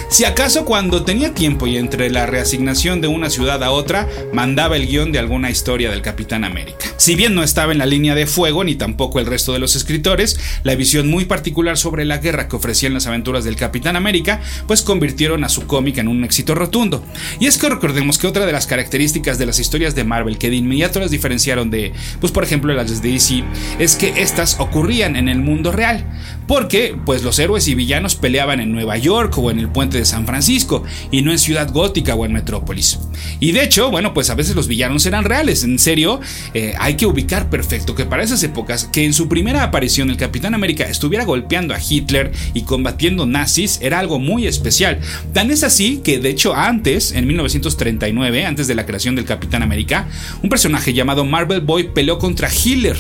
Si 0.08 0.24
acaso 0.24 0.64
cuando 0.64 1.04
tenía 1.04 1.34
tiempo 1.34 1.66
y 1.66 1.76
entre 1.76 2.10
la 2.10 2.26
reasignación 2.26 3.00
de 3.00 3.08
una 3.08 3.30
ciudad 3.30 3.62
a 3.62 3.70
otra, 3.70 4.08
mandaba 4.32 4.76
el 4.76 4.86
guion 4.86 5.12
de 5.12 5.18
alguna 5.18 5.50
historia 5.50 5.90
del 5.90 6.02
Capitán 6.02 6.44
América. 6.44 6.86
Si 6.96 7.14
bien 7.14 7.34
no 7.34 7.42
estaba 7.42 7.72
en 7.72 7.78
la 7.78 7.86
línea 7.86 8.14
de 8.14 8.26
fuego, 8.26 8.64
ni 8.64 8.74
tampoco 8.74 9.20
el 9.20 9.26
resto 9.26 9.52
de 9.52 9.58
los 9.58 9.76
escritores, 9.76 10.38
la 10.62 10.74
visión 10.74 11.08
muy 11.08 11.24
particular 11.24 11.78
sobre 11.78 12.04
la 12.04 12.18
guerra 12.18 12.48
que 12.48 12.56
ofrecían 12.56 12.94
las 12.94 13.06
aventuras 13.06 13.44
del 13.44 13.56
Capitán 13.56 13.96
América, 13.96 14.40
pues 14.66 14.82
convirtieron 14.82 15.44
a 15.44 15.48
su 15.48 15.66
cómic 15.66 15.98
en 15.98 16.08
un 16.08 16.24
éxito 16.24 16.54
rotundo. 16.54 17.04
Y 17.38 17.46
es 17.46 17.58
que 17.58 17.68
recordemos 17.68 18.18
que 18.18 18.26
otra 18.26 18.46
de 18.46 18.52
las 18.52 18.66
características 18.66 19.38
de 19.38 19.46
las 19.46 19.58
historias 19.58 19.94
de 19.94 20.04
Marvel 20.04 20.38
que 20.38 20.50
de 20.50 20.56
inmediato 20.56 21.00
las 21.00 21.10
diferenciaron 21.10 21.70
de, 21.70 21.92
pues 22.20 22.32
por 22.32 22.44
ejemplo 22.44 22.72
las 22.72 23.02
de 23.02 23.12
DC, 23.12 23.44
es 23.78 23.96
que 23.96 24.22
estas 24.22 24.58
ocurrían 24.58 25.16
en 25.16 25.28
el 25.28 25.38
mundo 25.38 25.72
real, 25.72 26.04
porque 26.46 26.96
pues 27.06 27.22
los 27.22 27.38
héroes 27.38 27.68
y 27.68 27.74
villanos 27.74 28.16
peleaban 28.16 28.60
en 28.60 28.72
Nueva 28.72 28.96
York 28.96 29.36
o 29.38 29.50
en 29.50 29.58
el 29.58 29.69
puente 29.72 29.98
de 29.98 30.04
San 30.04 30.26
Francisco 30.26 30.84
y 31.10 31.22
no 31.22 31.32
en 31.32 31.38
Ciudad 31.38 31.70
Gótica 31.72 32.14
o 32.14 32.24
en 32.24 32.32
Metrópolis. 32.32 32.98
Y 33.40 33.52
de 33.52 33.64
hecho, 33.64 33.90
bueno, 33.90 34.14
pues 34.14 34.30
a 34.30 34.34
veces 34.34 34.54
los 34.54 34.68
villanos 34.68 35.06
eran 35.06 35.24
reales, 35.24 35.64
en 35.64 35.78
serio, 35.78 36.20
eh, 36.54 36.74
hay 36.78 36.94
que 36.94 37.06
ubicar 37.06 37.50
perfecto 37.50 37.94
que 37.94 38.06
para 38.06 38.22
esas 38.22 38.42
épocas, 38.42 38.84
que 38.84 39.04
en 39.04 39.12
su 39.12 39.28
primera 39.28 39.62
aparición 39.62 40.10
el 40.10 40.16
Capitán 40.16 40.54
América 40.54 40.84
estuviera 40.84 41.24
golpeando 41.24 41.74
a 41.74 41.78
Hitler 41.80 42.32
y 42.54 42.62
combatiendo 42.62 43.26
nazis 43.26 43.78
era 43.82 43.98
algo 43.98 44.18
muy 44.18 44.46
especial. 44.46 45.00
Tan 45.32 45.50
es 45.50 45.62
así 45.62 46.00
que 46.02 46.18
de 46.18 46.30
hecho 46.30 46.54
antes, 46.54 47.12
en 47.12 47.26
1939, 47.26 48.46
antes 48.46 48.66
de 48.66 48.74
la 48.74 48.86
creación 48.86 49.14
del 49.14 49.24
Capitán 49.24 49.62
América, 49.62 50.08
un 50.42 50.50
personaje 50.50 50.92
llamado 50.92 51.24
Marvel 51.24 51.60
Boy 51.60 51.90
peleó 51.94 52.18
contra 52.18 52.48
Hitler, 52.52 52.96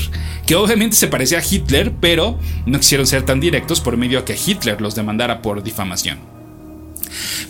que 0.46 0.56
obviamente 0.56 0.96
se 0.96 1.08
parecía 1.08 1.38
a 1.38 1.42
Hitler, 1.48 1.92
pero 2.00 2.38
no 2.66 2.78
quisieron 2.78 3.06
ser 3.06 3.22
tan 3.22 3.40
directos 3.40 3.80
por 3.80 3.96
medio 3.96 4.18
a 4.18 4.24
que 4.24 4.36
Hitler 4.36 4.80
los 4.80 4.94
demandara 4.94 5.42
por 5.42 5.62
difamación. 5.62 6.29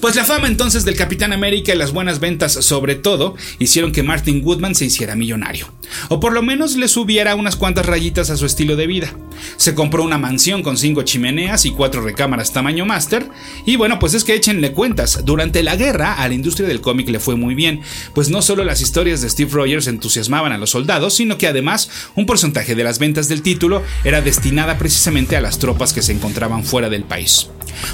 Pues 0.00 0.16
la 0.16 0.24
fama 0.24 0.46
entonces 0.46 0.84
del 0.84 0.96
Capitán 0.96 1.32
América 1.32 1.74
y 1.74 1.78
las 1.78 1.92
buenas 1.92 2.20
ventas 2.20 2.52
sobre 2.52 2.94
todo 2.94 3.34
hicieron 3.58 3.92
que 3.92 4.02
Martin 4.02 4.42
Woodman 4.44 4.74
se 4.74 4.86
hiciera 4.86 5.16
millonario, 5.16 5.72
o 6.08 6.20
por 6.20 6.32
lo 6.32 6.42
menos 6.42 6.76
le 6.76 6.88
subiera 6.88 7.34
unas 7.34 7.56
cuantas 7.56 7.86
rayitas 7.86 8.30
a 8.30 8.36
su 8.36 8.46
estilo 8.46 8.76
de 8.76 8.86
vida. 8.86 9.14
Se 9.56 9.74
compró 9.74 10.04
una 10.04 10.18
mansión 10.18 10.62
con 10.62 10.76
cinco 10.76 11.02
chimeneas 11.02 11.64
y 11.64 11.70
cuatro 11.70 12.02
recámaras 12.02 12.52
tamaño 12.52 12.86
máster, 12.86 13.28
y 13.64 13.76
bueno, 13.76 13.98
pues 13.98 14.14
es 14.14 14.24
que 14.24 14.34
échenle 14.34 14.72
cuentas, 14.72 15.24
durante 15.24 15.62
la 15.62 15.76
guerra 15.76 16.14
a 16.14 16.28
la 16.28 16.34
industria 16.34 16.68
del 16.68 16.80
cómic 16.80 17.08
le 17.08 17.20
fue 17.20 17.36
muy 17.36 17.54
bien, 17.54 17.80
pues 18.14 18.28
no 18.30 18.42
solo 18.42 18.64
las 18.64 18.80
historias 18.80 19.20
de 19.20 19.30
Steve 19.30 19.50
Rogers 19.52 19.86
entusiasmaban 19.86 20.52
a 20.52 20.58
los 20.58 20.70
soldados, 20.70 21.14
sino 21.14 21.38
que 21.38 21.46
además 21.46 21.90
un 22.14 22.26
porcentaje 22.26 22.74
de 22.74 22.84
las 22.84 22.98
ventas 22.98 23.28
del 23.28 23.42
título 23.42 23.82
era 24.04 24.20
destinada 24.20 24.78
precisamente 24.78 25.36
a 25.36 25.40
las 25.40 25.58
tropas 25.58 25.92
que 25.92 26.02
se 26.02 26.12
encontraban 26.12 26.64
fuera 26.64 26.88
del 26.88 27.04
país. 27.04 27.48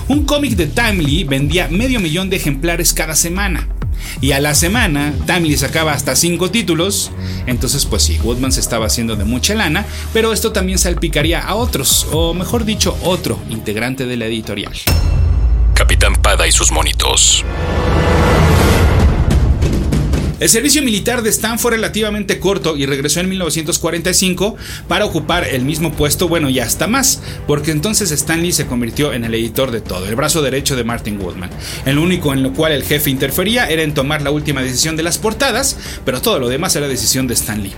Un 0.09 0.25
cómic 0.25 0.53
de 0.53 0.67
Timely 0.67 1.25
vendía 1.25 1.69
medio 1.69 2.01
millón 2.01 2.31
de 2.31 2.37
ejemplares 2.37 2.93
cada 2.93 3.15
semana. 3.15 3.69
Y 4.21 4.33
a 4.33 4.41
la 4.41 4.55
semana, 4.55 5.13
Timely 5.27 5.57
sacaba 5.57 5.93
hasta 5.93 6.17
5 6.17 6.51
títulos. 6.51 7.11
Entonces, 7.47 7.87
pues 7.87 8.03
sí, 8.03 8.19
Woodman 8.23 8.53
se 8.53 8.61
estaba 8.61 8.87
haciendo 8.87 9.17
de 9.17 9.25
mucha 9.25 9.55
lana, 9.55 9.87
pero 10.13 10.33
esto 10.33 10.53
también 10.53 10.79
salpicaría 10.79 11.41
a 11.41 11.55
otros, 11.55 12.07
o 12.13 12.35
mejor 12.35 12.65
dicho, 12.65 12.97
otro 13.03 13.39
integrante 13.51 14.07
de 14.07 14.17
la 14.17 14.27
editorial. 14.27 14.73
Capitán 15.75 16.17
Pada 16.17 16.47
y 16.47 16.53
sus 16.53 16.73
monitos. 16.73 17.45
El 20.39 20.51
servicio 20.51 20.83
militar 20.83 21.23
de 21.23 21.31
Stan 21.31 21.59
fue 21.59 21.71
relativamente 21.71 22.39
corto 22.39 22.77
y 22.77 22.85
regresó 22.85 23.21
en 23.21 23.31
1945 23.31 24.57
para 24.87 25.07
ocupar 25.07 25.49
el 25.49 25.65
mismo 25.65 25.93
puesto, 25.93 26.29
bueno, 26.29 26.51
y 26.51 26.61
hasta 26.61 26.87
más, 26.87 27.23
porque 27.47 27.71
entonces 27.71 28.11
Stanley 28.11 28.53
se 28.53 28.67
convirtió 28.67 29.15
en 29.15 29.25
el 29.25 29.35
editor 29.35 29.71
de 29.71 29.81
todo, 29.81 30.07
el 30.07 30.15
brazo 30.15 30.43
derecho 30.43 30.77
de 30.77 30.85
Martin 30.85 31.19
Woodman. 31.19 31.49
El 31.87 31.97
único 31.97 32.35
en 32.35 32.43
lo 32.43 32.53
cual 32.53 32.73
el 32.73 32.83
jefe 32.83 33.09
interfería 33.09 33.67
era 33.71 33.83
en 33.83 33.95
tomar 33.95 34.21
la 34.21 34.31
última 34.31 34.61
decisión 34.61 34.95
de 34.95 35.05
las 35.05 35.17
portadas, 35.17 35.79
pero 36.05 36.21
todo 36.21 36.39
lo 36.39 36.51
demás 36.51 36.77
era 36.77 36.87
decisión 36.87 37.27
de 37.27 37.33
Stanley. 37.33 37.73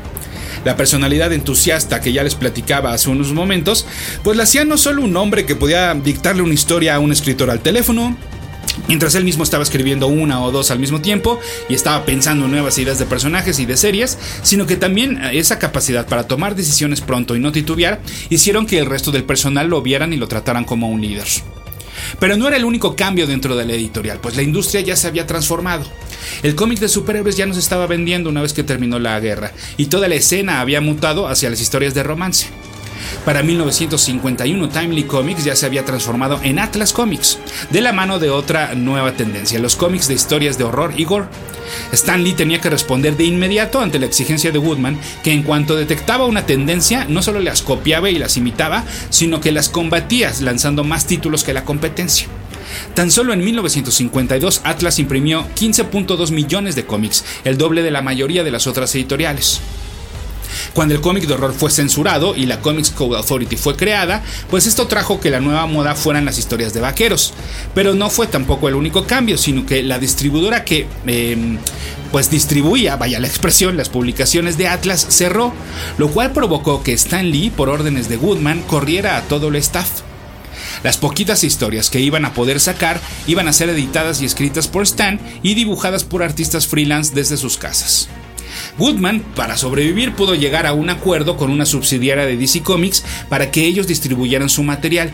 La 0.65 0.77
personalidad 0.77 1.33
entusiasta 1.33 2.01
que 2.01 2.13
ya 2.13 2.25
les 2.25 2.35
platicaba 2.35 2.93
hace 2.93 3.09
unos 3.09 3.33
momentos, 3.33 3.87
pues 4.25 4.37
la 4.37 4.43
hacía 4.43 4.65
no 4.65 4.79
solo 4.79 5.03
un 5.03 5.17
hombre 5.17 5.47
que 5.47 5.55
podía 5.55 5.95
dictarle 5.95 6.43
una 6.43 6.55
historia 6.55 6.97
a 6.97 6.99
un 6.99 7.13
escritor 7.13 7.51
al 7.51 7.61
teléfono, 7.61 8.17
Mientras 8.87 9.15
él 9.15 9.25
mismo 9.25 9.45
estaba 9.45 9.63
escribiendo 9.63 10.07
una 10.07 10.43
o 10.43 10.51
dos 10.51 10.71
al 10.71 10.79
mismo 10.79 11.01
tiempo 11.01 11.39
y 11.69 11.75
estaba 11.75 12.05
pensando 12.05 12.47
en 12.47 12.53
nuevas 12.53 12.79
ideas 12.79 12.99
de 12.99 13.07
personajes 13.07 13.59
y 13.59 13.67
de 13.67 13.77
series, 13.77 14.19
sino 14.43 14.67
que 14.67 14.77
también 14.77 15.23
eh, 15.23 15.39
esa 15.39 15.59
capacidad 15.59 16.07
para 16.07 16.27
tomar 16.27 16.55
decisiones 16.55 17.01
pronto 17.01 17.37
y 17.37 17.41
no 17.41 17.53
titubear 17.53 18.01
hicieron 18.31 18.67
que 18.67 18.79
el 18.79 18.87
resto 18.87 19.11
del 19.11 19.25
personal 19.25 19.69
lo 19.69 19.83
vieran 19.83 20.13
y 20.13 20.17
lo 20.17 20.29
trataran 20.29 20.65
como 20.65 20.89
un 20.89 21.01
líder. 21.01 21.27
Pero 22.19 22.37
no 22.37 22.49
era 22.49 22.57
el 22.57 22.65
único 22.65 22.97
cambio 22.97 23.27
dentro 23.27 23.57
de 23.57 23.67
la 23.67 23.75
editorial, 23.75 24.21
pues 24.21 24.37
la 24.37 24.43
industria 24.43 24.81
ya 24.81 24.97
se 24.97 25.09
había 25.09 25.27
transformado. 25.27 25.85
El 26.43 26.55
cómic 26.55 26.79
de 26.79 26.89
superhéroes 26.89 27.37
ya 27.37 27.47
no 27.47 27.55
se 27.55 27.61
estaba 27.61 27.87
vendiendo 27.87 28.31
una 28.31 28.43
vez 28.43 28.53
que 28.53 28.63
terminó 28.63 28.99
la 28.99 29.19
guerra, 29.21 29.53
y 29.77 29.87
toda 29.87 30.09
la 30.09 30.15
escena 30.15 30.61
había 30.61 30.81
mutado 30.81 31.29
hacia 31.29 31.51
las 31.51 31.61
historias 31.61 31.95
de 31.95 32.03
romance. 32.03 32.47
Para 33.25 33.43
1951, 33.43 34.69
Timely 34.69 35.05
Comics 35.05 35.45
ya 35.45 35.57
se 35.57 35.67
había 35.67 35.85
transformado 35.85 36.41
en 36.43 36.59
Atlas 36.59 36.93
Comics, 36.93 37.39
de 37.71 37.81
la 37.81 37.93
mano 37.93 38.19
de 38.19 38.31
otra 38.31 38.75
nueva 38.75 39.13
tendencia, 39.13 39.59
los 39.59 39.77
cómics 39.77 40.09
de 40.09 40.15
historias 40.15 40.59
de 40.59 40.65
horror 40.65 40.95
y 40.97 41.05
gore. 41.05 41.27
Stan 41.93 42.23
Lee 42.23 42.33
tenía 42.33 42.61
que 42.61 42.71
responder 42.71 43.17
de 43.17 43.25
inmediato 43.25 43.81
ante 43.81 43.99
la 43.99 44.07
exigencia 44.07 44.51
de 44.51 44.59
Woodman, 44.59 44.99
que 45.23 45.33
en 45.33 45.43
cuanto 45.43 45.77
detectaba 45.77 46.27
una 46.27 46.47
tendencia, 46.47 47.05
no 47.09 47.23
solo 47.23 47.41
las 47.41 47.63
copiaba 47.63 48.11
y 48.11 48.19
las 48.19 48.37
imitaba, 48.37 48.85
sino 49.11 49.41
que 49.41 49.53
las 49.53 49.69
combatía 49.69 50.33
lanzando 50.41 50.85
más 50.85 51.07
títulos 51.07 51.45
que 51.45 51.53
la 51.53 51.65
competencia. 51.65 52.29
Tan 52.95 53.11
solo 53.11 53.33
en 53.33 53.45
1952 53.45 54.61
Atlas 54.65 54.99
imprimió 54.99 55.47
15.2 55.57 56.31
millones 56.33 56.75
de 56.75 56.85
cómics, 56.85 57.25
el 57.45 57.59
doble 57.59 57.83
de 57.83 57.91
la 57.91 58.03
mayoría 58.03 58.45
de 58.45 58.51
las 58.51 58.67
otras 58.67 58.95
editoriales. 58.95 59.61
Cuando 60.75 60.95
el 60.95 61.01
cómic 61.01 61.27
de 61.27 61.35
horror 61.35 61.55
fue 61.55 61.71
censurado 61.71 62.35
y 62.35 62.47
la 62.47 62.61
Comics 62.61 62.91
Code 62.91 63.17
Authority 63.17 63.57
fue 63.57 63.77
creada, 63.77 64.23
pues 64.51 64.67
esto 64.67 64.87
trajo 64.87 65.21
que 65.21 65.31
la 65.31 65.41
nueva 65.41 65.67
moda 65.67 65.95
fueran 65.95 66.25
las 66.25 66.39
historias 66.39 66.73
de 66.73 66.81
vaqueros. 66.81 67.35
Pero 67.75 67.95
no 67.95 68.11
fue 68.11 68.27
tampoco 68.27 68.69
el 68.69 68.75
único 68.75 69.07
cambio, 69.07 69.39
sino 69.39 69.67
que 69.67 69.83
la 69.83 69.99
distribuidora 69.99 70.65
que 70.65 70.87
em, 71.07 71.59
pues 72.11 72.31
distribuía, 72.31 72.97
vaya 72.97 73.21
la 73.21 73.27
expresión, 73.27 73.77
las 73.77 73.89
publicaciones 73.89 74.57
de 74.57 74.69
Atlas 74.69 75.07
cerró, 75.09 75.53
lo 75.99 76.09
cual 76.09 76.33
provocó 76.33 76.83
que 76.83 76.93
Stan 76.95 77.31
Lee, 77.31 77.51
por 77.51 77.69
órdenes 77.69 78.09
de 78.09 78.17
Goodman, 78.17 78.63
corriera 78.63 79.17
a 79.17 79.23
todo 79.23 79.49
el 79.49 79.57
staff. 79.57 79.89
Las 80.83 80.97
poquitas 80.97 81.45
historias 81.45 81.91
que 81.91 82.01
iban 82.01 82.25
a 82.25 82.35
poder 82.35 82.61
sacar 82.61 83.01
iban 83.27 83.49
a 83.49 83.53
ser 83.53 83.69
editadas 83.69 84.23
y 84.23 84.25
escritas 84.25 84.69
por 84.69 84.83
Stan 84.85 85.21
y 85.43 85.55
dibujadas 85.55 86.05
por 86.05 86.23
artistas 86.23 86.67
freelance 86.67 87.15
desde 87.15 87.37
sus 87.37 87.57
casas. 87.59 88.09
Goodman, 88.79 89.21
para 89.35 89.57
sobrevivir, 89.57 90.13
pudo 90.13 90.35
llegar 90.35 90.67
a 90.67 90.73
un 90.73 90.89
acuerdo 90.89 91.37
con 91.37 91.51
una 91.51 91.67
subsidiaria 91.67 92.25
de 92.25 92.37
DC 92.37 92.63
Comics 92.63 93.05
para 93.29 93.51
que 93.51 93.67
ellos 93.67 93.89
distribuyeran 93.89 94.49
su 94.49 94.63
material. 94.63 95.11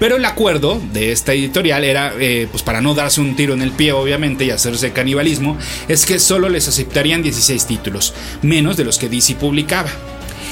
Pero 0.00 0.16
el 0.16 0.24
acuerdo 0.24 0.80
de 0.92 1.12
esta 1.12 1.32
editorial 1.32 1.84
era, 1.84 2.12
eh, 2.18 2.48
pues 2.50 2.62
para 2.62 2.80
no 2.80 2.94
darse 2.94 3.20
un 3.20 3.36
tiro 3.36 3.54
en 3.54 3.62
el 3.62 3.70
pie 3.70 3.92
obviamente 3.92 4.44
y 4.44 4.50
hacerse 4.50 4.92
canibalismo, 4.92 5.56
es 5.88 6.06
que 6.06 6.18
solo 6.18 6.48
les 6.48 6.66
aceptarían 6.66 7.22
16 7.22 7.66
títulos, 7.66 8.14
menos 8.40 8.76
de 8.76 8.84
los 8.84 8.98
que 8.98 9.08
DC 9.08 9.36
publicaba. 9.36 9.90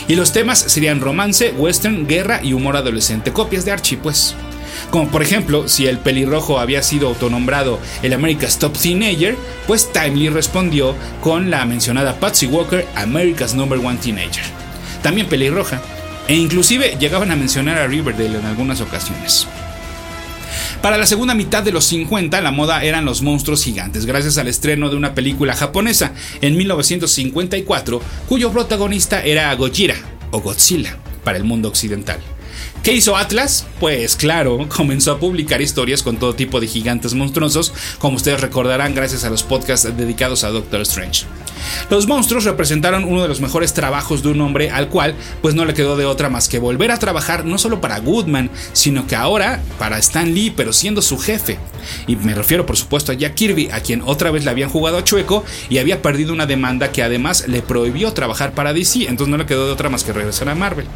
Y 0.07 0.15
los 0.15 0.33
temas 0.33 0.59
serían 0.59 1.01
romance, 1.01 1.53
western, 1.57 2.07
guerra 2.07 2.41
y 2.43 2.53
humor 2.53 2.77
adolescente, 2.77 3.33
copias 3.33 3.65
de 3.65 3.73
Archie 3.73 3.99
pues. 3.99 4.35
Como 4.91 5.09
por 5.11 5.23
ejemplo, 5.23 5.69
si 5.69 5.87
el 5.87 5.99
pelirrojo 5.99 6.59
había 6.59 6.83
sido 6.83 7.09
autonombrado 7.09 7.79
el 8.03 8.13
America's 8.13 8.59
Top 8.59 8.77
Teenager, 8.77 9.37
pues 9.67 9.93
Timely 9.93 10.29
respondió 10.29 10.95
con 11.23 11.51
la 11.51 11.65
mencionada 11.65 12.19
Patsy 12.19 12.47
Walker 12.47 12.87
America's 12.95 13.55
Number 13.55 13.79
One 13.79 13.99
Teenager. 13.99 14.45
También 15.03 15.29
pelirroja, 15.29 15.81
e 16.29 16.35
inclusive 16.35 16.97
llegaban 16.99 17.31
a 17.31 17.37
mencionar 17.37 17.79
a 17.79 17.87
Riverdale 17.87 18.39
en 18.39 18.47
algunas 18.47 18.81
ocasiones. 18.81 19.47
Para 20.83 20.97
la 20.97 21.07
segunda 21.07 21.35
mitad 21.35 21.63
de 21.63 21.73
los 21.73 21.85
50 21.85 22.41
la 22.41 22.53
moda 22.53 22.83
eran 22.85 23.05
los 23.05 23.21
monstruos 23.21 23.63
gigantes, 23.63 24.07
gracias 24.07 24.39
al 24.39 24.49
estreno 24.49 24.89
de 24.89 24.97
una 24.97 25.15
película 25.15 25.55
japonesa 25.55 26.13
en 26.41 26.57
1954, 26.57 28.01
cuyo 28.29 28.51
protagonista 28.51 29.23
era 29.23 29.55
Gojira 29.55 29.97
o 30.31 30.41
Godzilla 30.41 30.97
para 31.23 31.37
el 31.37 31.45
mundo 31.45 31.69
occidental. 31.69 32.21
¿Qué 32.83 32.95
hizo 32.95 33.15
Atlas? 33.15 33.67
Pues 33.79 34.17
claro, 34.17 34.67
comenzó 34.75 35.13
a 35.13 35.21
publicar 35.21 35.61
historias 35.61 36.03
con 36.03 36.17
todo 36.17 36.35
tipo 36.35 36.61
de 36.61 36.67
gigantes 36.67 37.13
monstruosos, 37.13 37.75
como 37.99 38.17
ustedes 38.17 38.41
recordarán 38.41 38.95
gracias 38.95 39.25
a 39.25 39.31
los 39.31 39.43
podcasts 39.43 39.95
dedicados 39.99 40.45
a 40.45 40.49
Doctor 40.49 40.81
Strange. 40.81 41.27
Los 41.91 42.07
monstruos 42.07 42.45
representaron 42.45 43.05
uno 43.05 43.21
de 43.21 43.29
los 43.29 43.43
mejores 43.43 43.75
trabajos 43.75 44.23
de 44.23 44.31
un 44.31 44.41
hombre 44.41 44.71
al 44.71 44.89
cual 44.89 45.15
pues 45.43 45.55
no 45.55 45.67
le 45.67 45.75
quedó 45.75 45.99
de 45.99 46.07
otra 46.07 46.31
más 46.31 46.49
que 46.49 46.59
volver 46.59 46.91
a 46.91 46.99
trabajar 46.99 47.45
no 47.45 47.59
solo 47.59 47.83
para 47.83 47.99
Goodman, 47.99 48.51
sino 48.73 49.07
que 49.07 49.15
ahora 49.15 49.61
para 49.79 49.99
Stan 49.99 50.33
Lee, 50.33 50.51
pero 50.57 50.73
siendo 50.73 51.03
su 51.03 51.19
jefe. 51.19 51.59
Y 52.07 52.17
me 52.17 52.35
refiero 52.35 52.65
por 52.65 52.79
supuesto 52.79 53.13
a 53.13 53.15
Jack 53.15 53.35
Kirby, 53.35 53.69
a 53.73 53.81
quien 53.81 54.01
otra 54.07 54.31
vez 54.31 54.47
le 54.47 54.53
habían 54.53 54.71
jugado 54.71 54.97
a 54.97 55.05
chueco 55.05 55.45
y 55.69 55.77
había 55.79 56.01
perdido 56.01 56.33
una 56.33 56.47
demanda 56.47 56.93
que 56.93 57.03
además 57.03 57.47
le 57.47 57.61
prohibió 57.61 58.15
trabajar 58.15 58.55
para 58.55 58.73
DC, 58.73 59.01
entonces 59.01 59.29
no 59.29 59.37
le 59.37 59.45
quedó 59.45 59.67
de 59.67 59.73
otra 59.73 59.91
más 59.91 60.03
que 60.03 60.15
regresar 60.15 60.49
a 60.49 60.55
Marvel. 60.55 60.87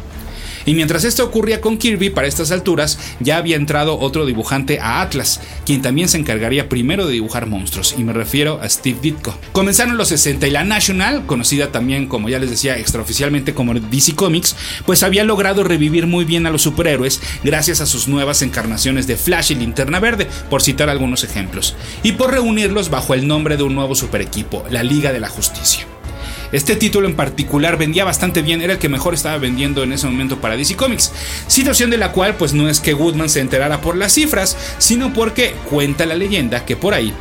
Y 0.65 0.73
mientras 0.73 1.03
esto 1.03 1.23
ocurría 1.23 1.61
con 1.61 1.77
Kirby, 1.77 2.09
para 2.09 2.27
estas 2.27 2.51
alturas 2.51 2.97
ya 3.19 3.37
había 3.37 3.55
entrado 3.55 3.99
otro 3.99 4.25
dibujante 4.25 4.79
a 4.79 5.01
Atlas, 5.01 5.41
quien 5.65 5.81
también 5.81 6.09
se 6.09 6.17
encargaría 6.17 6.69
primero 6.69 7.05
de 7.05 7.13
dibujar 7.13 7.47
monstruos, 7.47 7.95
y 7.97 8.03
me 8.03 8.13
refiero 8.13 8.59
a 8.61 8.69
Steve 8.69 8.99
Ditko. 9.01 9.37
Comenzaron 9.51 9.97
los 9.97 10.09
60 10.09 10.47
y 10.47 10.51
la 10.51 10.63
National, 10.63 11.25
conocida 11.25 11.71
también 11.71 12.07
como 12.07 12.29
ya 12.29 12.39
les 12.39 12.49
decía 12.49 12.77
extraoficialmente 12.77 13.53
como 13.53 13.73
DC 13.73 14.15
Comics, 14.15 14.55
pues 14.85 15.03
había 15.03 15.23
logrado 15.23 15.63
revivir 15.63 16.07
muy 16.07 16.25
bien 16.25 16.45
a 16.45 16.49
los 16.49 16.63
superhéroes 16.63 17.21
gracias 17.43 17.81
a 17.81 17.85
sus 17.85 18.07
nuevas 18.07 18.41
encarnaciones 18.41 19.07
de 19.07 19.17
Flash 19.17 19.51
y 19.51 19.55
Linterna 19.55 19.99
Verde, 19.99 20.27
por 20.49 20.61
citar 20.61 20.89
algunos 20.89 21.23
ejemplos, 21.23 21.75
y 22.03 22.13
por 22.13 22.31
reunirlos 22.31 22.89
bajo 22.89 23.13
el 23.13 23.27
nombre 23.27 23.57
de 23.57 23.63
un 23.63 23.75
nuevo 23.75 23.95
super 23.95 24.21
equipo, 24.21 24.65
la 24.69 24.83
Liga 24.83 25.11
de 25.11 25.19
la 25.19 25.29
Justicia. 25.29 25.87
Este 26.55 26.77
título 26.77 27.05
en 27.05 27.17
particular 27.17 27.77
vendía 27.77 28.05
bastante 28.05 28.41
bien, 28.41 28.61
era 28.61 28.71
el 28.71 28.79
que 28.79 28.87
mejor 28.87 29.13
estaba 29.13 29.37
vendiendo 29.37 29.83
en 29.83 29.91
ese 29.91 30.07
momento 30.07 30.39
para 30.39 30.55
DC 30.55 30.77
Comics. 30.77 31.11
Situación 31.47 31.89
de 31.89 31.97
la 31.97 32.13
cual 32.13 32.35
pues 32.35 32.53
no 32.53 32.69
es 32.69 32.79
que 32.79 32.93
Goodman 32.93 33.27
se 33.27 33.41
enterara 33.41 33.81
por 33.81 33.97
las 33.97 34.13
cifras, 34.13 34.55
sino 34.77 35.11
porque 35.11 35.53
cuenta 35.69 36.05
la 36.05 36.15
leyenda 36.15 36.63
que 36.63 36.77
por 36.77 36.93
ahí 36.93 37.13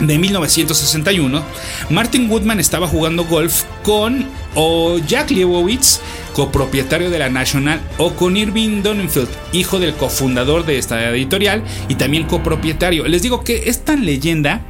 de 0.00 0.18
1961, 0.18 1.42
Martin 1.88 2.28
Woodman 2.28 2.60
estaba 2.60 2.86
jugando 2.86 3.24
golf 3.24 3.62
con 3.82 4.26
o 4.54 4.98
Jack 4.98 5.30
Leibowitz, 5.30 6.00
copropietario 6.34 7.08
de 7.10 7.18
la 7.18 7.30
National, 7.30 7.80
o 7.96 8.12
con 8.14 8.36
Irving 8.36 8.82
Donenfeld, 8.82 9.28
hijo 9.52 9.78
del 9.78 9.94
cofundador 9.94 10.66
de 10.66 10.76
esta 10.76 11.10
editorial 11.10 11.62
y 11.88 11.94
también 11.94 12.24
copropietario. 12.24 13.06
Les 13.06 13.22
digo 13.22 13.42
que 13.42 13.70
es 13.70 13.84
tan 13.84 14.04
leyenda 14.04 14.62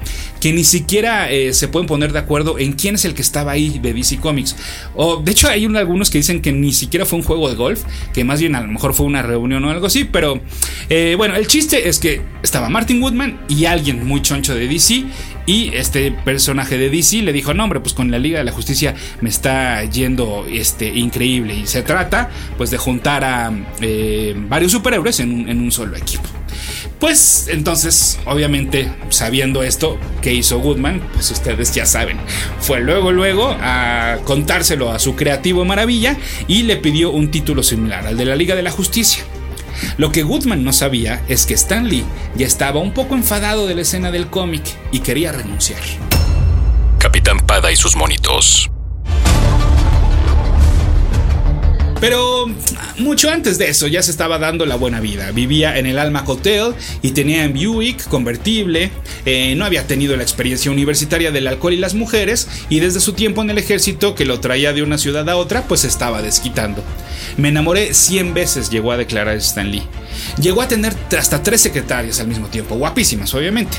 que 0.47 0.53
ni 0.53 0.63
siquiera 0.63 1.29
eh, 1.29 1.53
se 1.53 1.67
pueden 1.67 1.89
poner 1.89 2.13
de 2.13 2.21
acuerdo 2.21 2.57
en 2.57 2.75
quién 2.75 2.95
es 2.95 3.05
el 3.05 3.15
que 3.15 3.23
estaba 3.23 3.51
ahí 3.51 3.81
de 3.81 3.93
DC 3.93 4.19
Comics. 4.19 4.55
O, 4.95 5.17
de 5.17 5.33
hecho, 5.33 5.49
hay 5.49 5.65
algunos 5.65 6.09
que 6.09 6.19
dicen 6.19 6.41
que 6.41 6.53
ni 6.53 6.73
siquiera 6.73 7.05
fue 7.05 7.19
un 7.19 7.25
juego 7.25 7.49
de 7.49 7.57
golf, 7.57 7.83
que 8.15 8.23
más 8.23 8.39
bien 8.39 8.55
a 8.55 8.61
lo 8.61 8.69
mejor 8.69 8.95
fue 8.95 9.07
una 9.07 9.23
reunión 9.23 9.65
o 9.65 9.71
algo 9.71 9.87
así, 9.89 10.05
pero 10.05 10.41
eh, 10.89 11.17
bueno, 11.17 11.35
el 11.35 11.49
chiste 11.49 11.89
es 11.89 11.99
que 11.99 12.23
estaba 12.45 12.69
Martin 12.69 13.03
Woodman 13.03 13.41
y 13.49 13.65
alguien 13.65 14.07
muy 14.07 14.23
choncho 14.23 14.55
de 14.55 14.69
DC 14.69 15.07
y 15.47 15.75
este 15.75 16.13
personaje 16.13 16.79
de 16.79 16.91
DC 16.91 17.23
le 17.23 17.33
dijo, 17.33 17.53
no 17.53 17.65
hombre, 17.65 17.81
pues 17.81 17.93
con 17.93 18.13
la 18.13 18.21
Liga 18.21 18.39
de 18.39 18.45
la 18.45 18.53
Justicia 18.53 18.95
me 19.21 19.31
está 19.31 19.83
yendo 19.83 20.47
este, 20.49 20.87
increíble 20.87 21.57
y 21.57 21.67
se 21.67 21.83
trata 21.83 22.31
pues 22.57 22.71
de 22.71 22.79
juntar 22.79 23.25
a 23.25 23.53
eh, 23.81 24.33
varios 24.49 24.71
superhéroes 24.71 25.19
en 25.19 25.49
en 25.49 25.61
un 25.61 25.73
solo 25.73 25.97
equipo. 25.97 26.29
Pues 26.99 27.49
entonces, 27.51 28.19
obviamente, 28.25 28.91
sabiendo 29.11 29.63
esto 29.63 29.99
que 30.23 30.33
hizo 30.33 30.59
Goodman, 30.59 31.03
pues 31.13 31.31
ustedes 31.31 31.73
ya 31.73 31.85
saben, 31.85 32.19
fue 32.61 32.81
luego, 32.81 33.13
luego 33.13 33.57
a 33.61 34.19
contárselo 34.25 34.91
a 34.91 34.99
su 34.99 35.15
creativo 35.15 35.65
maravilla 35.65 36.17
y 36.49 36.63
le 36.63 36.77
pidió 36.77 37.11
un 37.11 37.31
título 37.31 37.63
similar 37.63 38.07
al 38.07 38.17
de 38.17 38.25
la 38.25 38.37
Liga 38.37 38.55
de 38.55 38.63
la 38.63 38.71
Justicia. 38.71 39.25
Lo 39.99 40.11
que 40.11 40.23
Goodman 40.23 40.65
no 40.65 40.73
sabía 40.73 41.23
es 41.29 41.47
que 41.47 41.55
Stan 41.55 41.89
Lee 41.89 42.05
ya 42.35 42.47
estaba 42.47 42.81
un 42.81 42.93
poco 42.93 43.15
enfadado 43.15 43.67
de 43.67 43.75
la 43.75 43.83
escena 43.83 44.11
del 44.11 44.29
cómic 44.29 44.63
y 44.91 45.01
quería 45.01 45.33
renunciar. 45.33 45.81
Capitán 46.99 47.41
Pada 47.47 47.71
y 47.71 47.77
sus 47.77 47.95
monitos. 47.95 48.71
Pero 52.01 52.47
mucho 52.99 53.31
antes 53.31 53.57
de 53.59 53.69
eso 53.69 53.87
ya 53.87 54.03
se 54.03 54.11
estaba 54.11 54.39
dando 54.39 54.67
la 54.67 54.77
buena 54.77 55.01
vida. 55.01 55.31
Vivía 55.33 55.79
en 55.79 55.87
el 55.87 55.99
Alma 55.99 56.25
Hotel 56.27 56.75
y 57.03 57.13
tenía 57.13 57.45
en 57.45 57.55
Buick 57.55 58.07
convertible. 58.09 58.91
Eh, 59.25 59.55
no 59.57 59.65
había 59.65 59.87
tenido 59.87 60.17
la 60.17 60.23
experiencia 60.23 60.71
universitaria 60.71 61.31
del 61.31 61.47
alcohol 61.47 61.73
y 61.73 61.79
las 61.79 61.95
mujeres 61.95 62.49
y 62.69 62.81
desde 62.81 63.01
su 63.01 63.15
tiempo 63.15 63.43
en 63.43 63.51
el 63.51 63.59
ejército 63.59 64.15
que 64.15 64.27
lo 64.27 64.41
traía 64.41 64.73
de 64.73 64.83
una 64.83 64.99
ciudad 64.99 65.29
a 65.29 65.37
otra 65.37 65.63
pues 65.63 65.85
estaba 65.85 66.21
desquitando. 66.21 66.83
Me 67.39 67.49
enamoré 67.49 67.95
100 67.95 68.35
veces, 68.35 68.71
llegó 68.71 68.93
a 68.93 68.97
declarar 68.97 69.37
Stan 69.37 69.71
Lee. 69.71 69.83
Llegó 70.41 70.63
a 70.63 70.69
tener 70.69 70.95
hasta 71.17 71.43
tres 71.43 71.63
secretarias 71.63 72.21
al 72.21 72.29
mismo 72.29 72.49
tiempo, 72.49 72.77
guapísimas 72.77 73.35
obviamente. 73.35 73.79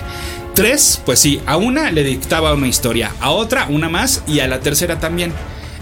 Tres, 0.56 0.99
pues 1.06 1.19
sí, 1.19 1.39
a 1.45 1.58
una 1.58 1.91
le 1.91 2.03
dictaba 2.03 2.53
una 2.56 2.67
historia, 2.67 3.13
a 3.19 3.30
otra 3.30 3.67
una 3.69 3.89
más 3.89 4.23
y 4.27 4.39
a 4.39 4.47
la 4.47 4.60
tercera 4.60 4.99
también. 4.99 5.32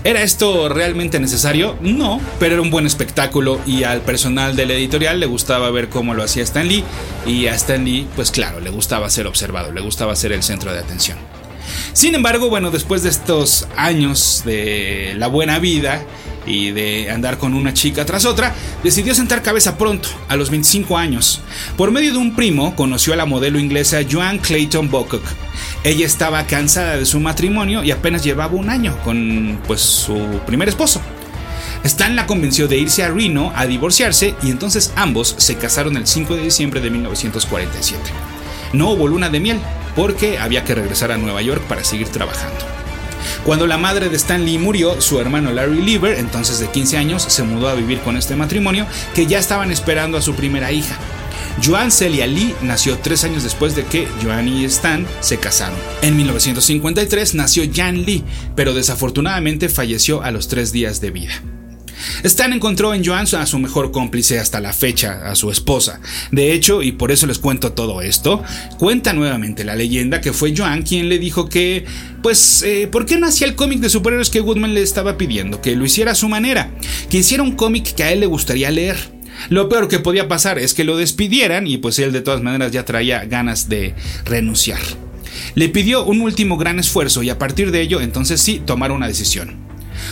¿Era 0.06 0.22
esto 0.22 0.70
realmente 0.70 1.20
necesario? 1.20 1.80
No, 1.82 2.22
pero 2.39 2.54
era 2.54 2.62
un 2.62 2.70
buen 2.70 2.86
espectáculo 2.86 3.60
y 3.65 3.86
al 3.86 4.02
personal 4.02 4.56
de 4.56 4.68
la 4.68 4.74
editorial 4.74 5.20
le 5.20 5.26
gustaba 5.26 5.72
ver 5.72 5.89
cómo 5.89 6.13
lo 6.13 6.22
hacía 6.22 6.44
Stan 6.44 6.68
Lee 6.68 6.84
y 7.26 7.48
a 7.48 7.56
Stan 7.56 7.84
Lee, 7.84 8.08
pues 8.15 8.30
claro, 8.30 8.60
le 8.60 8.70
gustaba 8.70 9.10
ser 9.10 9.26
observado, 9.26 9.72
le 9.72 9.82
gustaba 9.82 10.15
ser 10.15 10.32
el 10.32 10.44
centro 10.44 10.72
de 10.72 10.78
atención. 10.78 11.18
Sin 11.95 12.13
embargo, 12.13 12.49
bueno, 12.49 12.71
después 12.71 13.03
de 13.03 13.10
estos 13.10 13.69
años 13.77 14.43
de 14.43 15.13
la 15.15 15.27
buena 15.27 15.60
vida, 15.60 16.03
y 16.45 16.71
de 16.71 17.10
andar 17.10 17.38
con 17.38 17.53
una 17.53 17.73
chica 17.73 18.05
tras 18.05 18.25
otra, 18.25 18.53
decidió 18.84 19.15
sentar 19.15 19.41
cabeza 19.41 19.77
pronto, 19.77 20.10
a 20.27 20.36
los 20.36 20.49
25 20.49 20.97
años. 20.97 21.39
Por 21.77 21.91
medio 21.91 22.12
de 22.12 22.17
un 22.17 22.36
primo, 22.36 22.75
conoció 22.75 23.13
a 23.13 23.15
la 23.15 23.25
modelo 23.25 23.60
inglesa 23.60 24.01
Joan 24.12 24.39
Clayton 24.39 24.91
Bocock. 24.91 25.23
Ella 25.86 26.05
estaba 26.05 26.45
cansada 26.47 26.97
de 26.97 27.05
su 27.05 27.21
matrimonio 27.21 27.81
y 27.81 27.91
apenas 27.91 28.25
llevaba 28.25 28.55
un 28.55 28.69
año 28.69 28.97
con 29.05 29.58
pues, 29.65 29.79
su 29.79 30.41
primer 30.45 30.67
esposo. 30.67 31.01
Stan 31.86 32.13
la 32.13 32.27
convenció 32.27 32.67
de 32.67 32.77
irse 32.77 33.03
a 33.03 33.10
Reno 33.10 33.53
a 33.55 33.65
divorciarse 33.67 34.36
y 34.43 34.51
entonces 34.51 34.91
ambos 34.97 35.34
se 35.38 35.55
casaron 35.55 35.95
el 35.95 36.05
5 36.05 36.36
de 36.36 36.43
diciembre 36.43 36.81
de 36.81 36.89
1947. 36.89 38.01
No 38.73 38.89
hubo 38.89 39.08
luna 39.08 39.29
de 39.29 39.39
miel 39.39 39.60
porque 39.95 40.38
había 40.38 40.63
que 40.63 40.75
regresar 40.75 41.12
a 41.12 41.17
Nueva 41.17 41.41
York 41.41 41.63
para 41.67 41.84
seguir 41.84 42.10
trabajando. 42.10 42.65
Cuando 43.43 43.67
la 43.67 43.77
madre 43.77 44.10
de 44.10 44.15
Stan 44.15 44.43
Lee 44.43 44.58
murió, 44.58 45.01
su 45.01 45.19
hermano 45.19 45.51
Larry 45.51 45.81
Lieber, 45.81 46.17
entonces 46.17 46.60
de 46.60 46.67
15 46.69 46.97
años, 46.97 47.23
se 47.23 47.43
mudó 47.43 47.69
a 47.69 47.75
vivir 47.75 47.99
con 48.01 48.17
este 48.17 48.36
matrimonio 48.36 48.88
que 49.13 49.25
ya 49.25 49.39
estaban 49.39 49.71
esperando 49.71 50.17
a 50.17 50.21
su 50.21 50.36
primera 50.36 50.71
hija. 50.71 50.97
Joan 51.63 51.91
Celia 51.91 52.27
Lee 52.27 52.53
nació 52.62 52.97
tres 52.99 53.23
años 53.23 53.43
después 53.43 53.75
de 53.75 53.86
que 53.86 54.08
Joan 54.21 54.47
y 54.47 54.65
Stan 54.65 55.05
se 55.21 55.38
casaron. 55.38 55.77
En 56.01 56.17
1953 56.17 57.36
nació 57.36 57.63
Jan 57.73 58.03
Lee, 58.03 58.23
pero 58.55 58.73
desafortunadamente 58.73 59.69
falleció 59.69 60.21
a 60.21 60.31
los 60.31 60.47
tres 60.47 60.71
días 60.71 60.99
de 60.99 61.12
vida. 61.12 61.41
Stan 62.23 62.53
encontró 62.53 62.93
en 62.93 63.03
Joan 63.03 63.25
a 63.36 63.45
su 63.45 63.60
mejor 63.60 63.91
cómplice 63.91 64.39
hasta 64.39 64.60
la 64.60 64.73
fecha, 64.73 65.21
a 65.25 65.36
su 65.36 65.49
esposa. 65.49 65.99
De 66.31 66.53
hecho, 66.53 66.84
y 66.84 66.91
por 66.91 67.12
eso 67.12 67.27
les 67.27 67.39
cuento 67.39 67.71
todo 67.73 68.01
esto, 68.01 68.43
cuenta 68.77 69.13
nuevamente 69.13 69.63
la 69.63 69.75
leyenda 69.75 70.21
que 70.21 70.34
fue 70.34 70.53
Joan 70.55 70.84
quien 70.84 71.10
le 71.10 71.17
dijo 71.17 71.49
que, 71.49 71.86
pues, 72.21 72.63
eh, 72.63 72.88
¿por 72.91 73.05
qué 73.05 73.17
no 73.17 73.27
hacía 73.27 73.47
el 73.47 73.55
cómic 73.55 73.79
de 73.79 73.89
superhéroes 73.89 74.29
que 74.29 74.41
Goodman 74.41 74.73
le 74.73 74.81
estaba 74.81 75.17
pidiendo? 75.17 75.62
Que 75.62 75.75
lo 75.75 75.86
hiciera 75.86 76.12
a 76.12 76.15
su 76.15 76.29
manera, 76.29 76.71
que 77.10 77.17
hiciera 77.17 77.43
un 77.43 77.53
cómic 77.53 77.95
que 77.95 78.03
a 78.03 78.12
él 78.12 78.19
le 78.19 78.25
gustaría 78.25 78.69
leer. 78.71 79.15
Lo 79.49 79.69
peor 79.69 79.88
que 79.88 79.99
podía 79.99 80.27
pasar 80.27 80.60
es 80.60 80.73
que 80.73 80.84
lo 80.84 80.97
despidieran 80.97 81.67
y 81.67 81.77
pues 81.77 81.99
él 81.99 82.12
de 82.12 82.21
todas 82.21 82.41
maneras 82.41 82.71
ya 82.71 82.86
traía 82.86 83.25
ganas 83.25 83.69
de 83.69 83.93
renunciar. 84.25 84.79
Le 85.55 85.69
pidió 85.69 86.05
un 86.05 86.21
último 86.21 86.58
gran 86.58 86.79
esfuerzo 86.79 87.21
y 87.23 87.29
a 87.29 87.38
partir 87.38 87.71
de 87.71 87.81
ello 87.81 88.01
entonces 88.01 88.41
sí 88.41 88.62
tomar 88.65 88.91
una 88.91 89.08
decisión. 89.08 89.64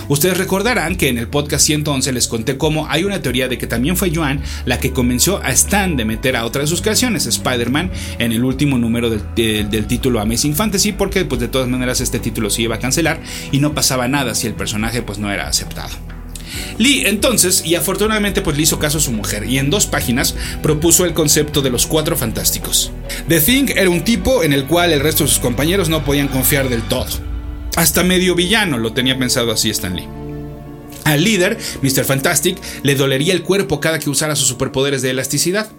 Ustedes 0.07 0.37
recordarán 0.37 0.95
que 0.95 1.09
en 1.09 1.17
el 1.17 1.27
podcast 1.27 1.65
111 1.65 2.11
les 2.11 2.27
conté 2.27 2.57
cómo 2.57 2.87
hay 2.89 3.03
una 3.03 3.21
teoría 3.21 3.47
de 3.47 3.57
que 3.57 3.67
también 3.67 3.97
fue 3.97 4.11
Joan 4.13 4.41
la 4.65 4.79
que 4.79 4.91
convenció 4.91 5.41
a 5.43 5.51
Stan 5.51 5.95
de 5.95 6.05
meter 6.05 6.35
a 6.35 6.45
otra 6.45 6.61
de 6.61 6.67
sus 6.67 6.81
creaciones, 6.81 7.25
Spider-Man, 7.25 7.91
en 8.19 8.31
el 8.31 8.43
último 8.43 8.77
número 8.77 9.09
del, 9.09 9.87
título 9.87 10.19
Amazing 10.19 10.55
Fantasy, 10.55 10.91
porque 10.93 11.25
pues 11.25 11.41
de 11.41 11.47
todas 11.47 11.67
maneras 11.67 12.01
este 12.01 12.19
título 12.19 12.49
se 12.49 12.63
iba 12.63 12.75
a 12.75 12.79
cancelar 12.79 13.21
y 13.51 13.59
no 13.59 13.73
pasaba 13.73 14.07
nada 14.07 14.35
si 14.35 14.47
el 14.47 14.53
personaje 14.53 15.01
pues 15.01 15.19
no 15.19 15.31
era 15.31 15.47
aceptado. 15.47 15.91
Lee 16.77 17.03
entonces, 17.05 17.63
y 17.65 17.75
afortunadamente 17.75 18.41
pues 18.41 18.57
le 18.57 18.63
hizo 18.63 18.79
caso 18.79 18.97
a 18.97 19.01
su 19.01 19.11
mujer, 19.11 19.45
y 19.45 19.57
en 19.57 19.69
dos 19.69 19.87
páginas 19.87 20.35
propuso 20.61 21.05
el 21.05 21.13
concepto 21.13 21.61
de 21.61 21.69
los 21.69 21.87
cuatro 21.87 22.15
fantásticos. 22.15 22.91
The 23.27 23.41
Thing 23.41 23.65
era 23.75 23.89
un 23.89 24.03
tipo 24.03 24.43
en 24.43 24.53
el 24.53 24.65
cual 24.65 24.91
el 24.91 24.99
resto 24.99 25.23
de 25.23 25.29
sus 25.29 25.39
compañeros 25.39 25.89
no 25.89 26.03
podían 26.03 26.27
confiar 26.27 26.69
del 26.69 26.83
todo. 26.83 27.32
Hasta 27.75 28.03
medio 28.03 28.35
villano 28.35 28.77
lo 28.77 28.93
tenía 28.93 29.17
pensado 29.17 29.51
así 29.51 29.69
Stan 29.69 29.95
Lee. 29.95 30.07
Al 31.05 31.23
líder, 31.23 31.57
Mr. 31.81 32.05
Fantastic, 32.05 32.57
le 32.83 32.95
dolería 32.95 33.33
el 33.33 33.43
cuerpo 33.43 33.79
cada 33.79 33.99
que 33.99 34.09
usara 34.09 34.35
sus 34.35 34.47
superpoderes 34.47 35.01
de 35.01 35.09
elasticidad. 35.09 35.69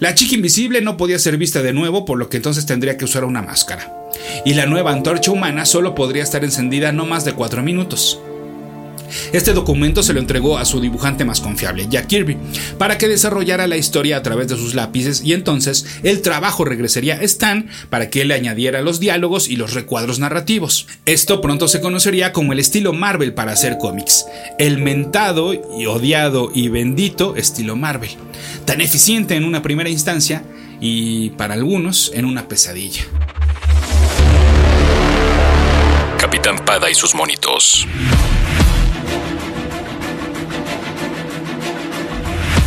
La 0.00 0.14
chica 0.14 0.34
invisible 0.34 0.80
no 0.80 0.96
podía 0.96 1.18
ser 1.18 1.36
vista 1.36 1.62
de 1.62 1.72
nuevo, 1.72 2.04
por 2.04 2.18
lo 2.18 2.28
que 2.28 2.38
entonces 2.38 2.66
tendría 2.66 2.96
que 2.96 3.04
usar 3.04 3.24
una 3.24 3.42
máscara. 3.42 3.92
Y 4.44 4.54
la 4.54 4.66
nueva 4.66 4.92
antorcha 4.92 5.30
humana 5.30 5.66
solo 5.66 5.94
podría 5.94 6.22
estar 6.22 6.44
encendida 6.44 6.92
no 6.92 7.04
más 7.04 7.24
de 7.24 7.32
4 7.32 7.62
minutos. 7.62 8.20
Este 9.32 9.52
documento 9.52 10.02
se 10.02 10.12
lo 10.12 10.20
entregó 10.20 10.58
a 10.58 10.64
su 10.64 10.80
dibujante 10.80 11.24
más 11.24 11.40
confiable, 11.40 11.86
Jack 11.88 12.06
Kirby, 12.06 12.36
para 12.78 12.98
que 12.98 13.08
desarrollara 13.08 13.66
la 13.66 13.76
historia 13.76 14.16
a 14.16 14.22
través 14.22 14.48
de 14.48 14.56
sus 14.56 14.74
lápices 14.74 15.22
y 15.24 15.32
entonces 15.32 15.86
el 16.02 16.22
trabajo 16.22 16.64
regresaría 16.64 17.14
a 17.14 17.22
Stan 17.22 17.68
para 17.90 18.10
que 18.10 18.22
él 18.22 18.28
le 18.28 18.34
añadiera 18.34 18.82
los 18.82 19.00
diálogos 19.00 19.48
y 19.48 19.56
los 19.56 19.74
recuadros 19.74 20.18
narrativos. 20.18 20.86
Esto 21.06 21.40
pronto 21.40 21.68
se 21.68 21.80
conocería 21.80 22.32
como 22.32 22.52
el 22.52 22.60
estilo 22.60 22.92
Marvel 22.92 23.34
para 23.34 23.52
hacer 23.52 23.78
cómics, 23.78 24.26
el 24.58 24.78
mentado 24.78 25.54
y 25.54 25.86
odiado 25.86 26.50
y 26.54 26.68
bendito 26.68 27.36
estilo 27.36 27.76
Marvel, 27.76 28.10
tan 28.64 28.80
eficiente 28.80 29.34
en 29.36 29.44
una 29.44 29.62
primera 29.62 29.88
instancia 29.88 30.42
y 30.80 31.30
para 31.30 31.54
algunos 31.54 32.12
en 32.14 32.24
una 32.24 32.48
pesadilla. 32.48 33.02
Capitán 36.18 36.58
Pada 36.64 36.90
y 36.90 36.94
sus 36.94 37.14
monitos. 37.14 37.86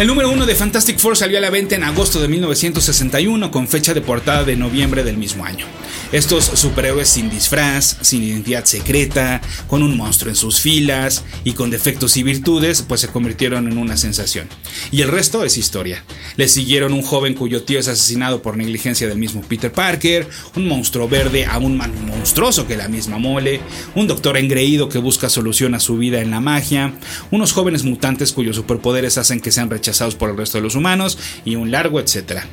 El 0.02 0.08
número 0.08 0.32
uno 0.32 0.48
de 0.48 0.56
Fantastic 0.56 0.98
Four 0.98 1.16
salió 1.16 1.38
a 1.38 1.42
la 1.42 1.52
venta 1.52 1.76
en 1.76 1.84
agosto 1.84 2.20
de 2.20 2.28
1961 2.28 3.52
con 3.52 3.68
fecha 3.68 3.94
de 3.94 4.02
portada 4.02 4.44
de 4.44 4.56
noviembre 4.56 5.04
del 5.04 5.16
mismo 5.16 5.46
año. 5.46 5.68
Estos 6.12 6.43
superhéroes 6.43 7.08
sin 7.08 7.30
disfraz, 7.30 7.97
sin 8.02 8.24
identidad 8.24 8.65
secreta, 8.65 9.39
con 9.67 9.82
un 9.82 9.95
monstruo 9.95 10.30
en 10.30 10.36
sus 10.36 10.60
filas 10.60 11.24
y 11.45 11.54
con 11.54 11.69
defectos 11.69 12.17
y 12.17 12.24
virtudes, 12.24 12.82
pues 12.82 13.00
se 13.00 13.08
convirtieron 13.08 13.71
en 13.71 13.78
una 13.78 13.95
sensación. 13.95 14.50
Y 14.91 15.04
el 15.04 15.08
resto 15.08 15.45
es 15.45 15.58
historia. 15.58 16.04
Le 16.36 16.50
siguieron 16.50 16.91
un 16.91 17.02
joven 17.02 17.34
cuyo 17.34 17.63
tío 17.63 17.80
es 17.80 17.88
asesinado 17.88 18.41
por 18.41 18.58
negligencia 18.58 19.08
del 19.08 19.17
mismo 19.17 19.41
Peter 19.41 19.71
Parker, 19.71 20.28
un 20.58 20.67
monstruo 20.67 21.08
verde 21.08 21.45
aún 21.45 21.78
más 21.78 21.89
monstruoso 21.89 22.67
que 22.67 22.76
la 22.76 22.89
misma 22.89 23.17
mole, 23.17 23.62
un 23.95 24.08
doctor 24.08 24.36
engreído 24.36 24.89
que 24.89 24.97
busca 24.97 25.30
solución 25.30 25.76
a 25.76 25.80
su 25.80 25.97
vida 25.97 26.21
en 26.21 26.32
la 26.32 26.41
magia, 26.41 26.93
unos 27.32 27.54
jóvenes 27.54 27.84
mutantes 27.84 28.34
cuyos 28.34 28.58
superpoderes 28.58 29.17
hacen 29.17 29.39
que 29.39 29.52
sean 29.52 29.69
rechazados 29.69 30.15
por 30.15 30.30
el 30.30 30.38
resto 30.38 30.58
de 30.58 30.63
los 30.63 30.76
humanos 30.76 31.17
y 31.45 31.56
un 31.56 31.71
largo 31.71 32.02
etcétera. 32.02 32.47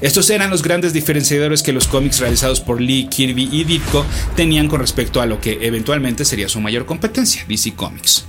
Estos 0.00 0.28
eran 0.30 0.50
los 0.50 0.62
grandes 0.62 0.92
diferenciadores 0.92 1.62
que 1.62 1.72
los 1.72 1.88
cómics 1.88 2.20
realizados 2.20 2.60
por 2.60 2.80
Lee, 2.80 2.99
Kirby 3.08 3.48
y 3.52 3.64
Ditko 3.64 4.04
tenían 4.36 4.68
con 4.68 4.80
respecto 4.80 5.20
a 5.20 5.26
lo 5.26 5.40
que 5.40 5.58
eventualmente 5.62 6.24
sería 6.24 6.48
su 6.48 6.60
mayor 6.60 6.86
competencia, 6.86 7.44
DC 7.48 7.74
Comics. 7.74 8.26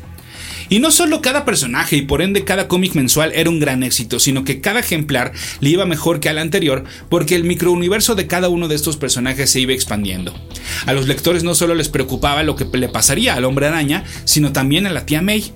Y 0.71 0.79
no 0.79 0.89
solo 0.89 1.21
cada 1.21 1.43
personaje 1.43 1.97
y 1.97 2.03
por 2.03 2.21
ende 2.21 2.45
cada 2.45 2.69
cómic 2.69 2.95
mensual 2.95 3.33
era 3.35 3.49
un 3.49 3.59
gran 3.59 3.83
éxito, 3.83 4.21
sino 4.21 4.45
que 4.45 4.61
cada 4.61 4.79
ejemplar 4.79 5.33
le 5.59 5.69
iba 5.69 5.85
mejor 5.85 6.21
que 6.21 6.29
al 6.29 6.37
anterior 6.37 6.85
porque 7.09 7.35
el 7.35 7.43
microuniverso 7.43 8.15
de 8.15 8.25
cada 8.25 8.47
uno 8.47 8.69
de 8.69 8.75
estos 8.75 8.95
personajes 8.95 9.49
se 9.49 9.59
iba 9.59 9.73
expandiendo. 9.73 10.33
A 10.85 10.93
los 10.93 11.09
lectores 11.09 11.43
no 11.43 11.55
solo 11.55 11.75
les 11.75 11.89
preocupaba 11.89 12.43
lo 12.43 12.55
que 12.55 12.63
le 12.77 12.87
pasaría 12.87 13.35
al 13.35 13.43
hombre 13.43 13.67
araña, 13.67 14.05
sino 14.23 14.53
también 14.53 14.87
a 14.87 14.91
la 14.91 15.05
tía 15.05 15.21
May. 15.21 15.51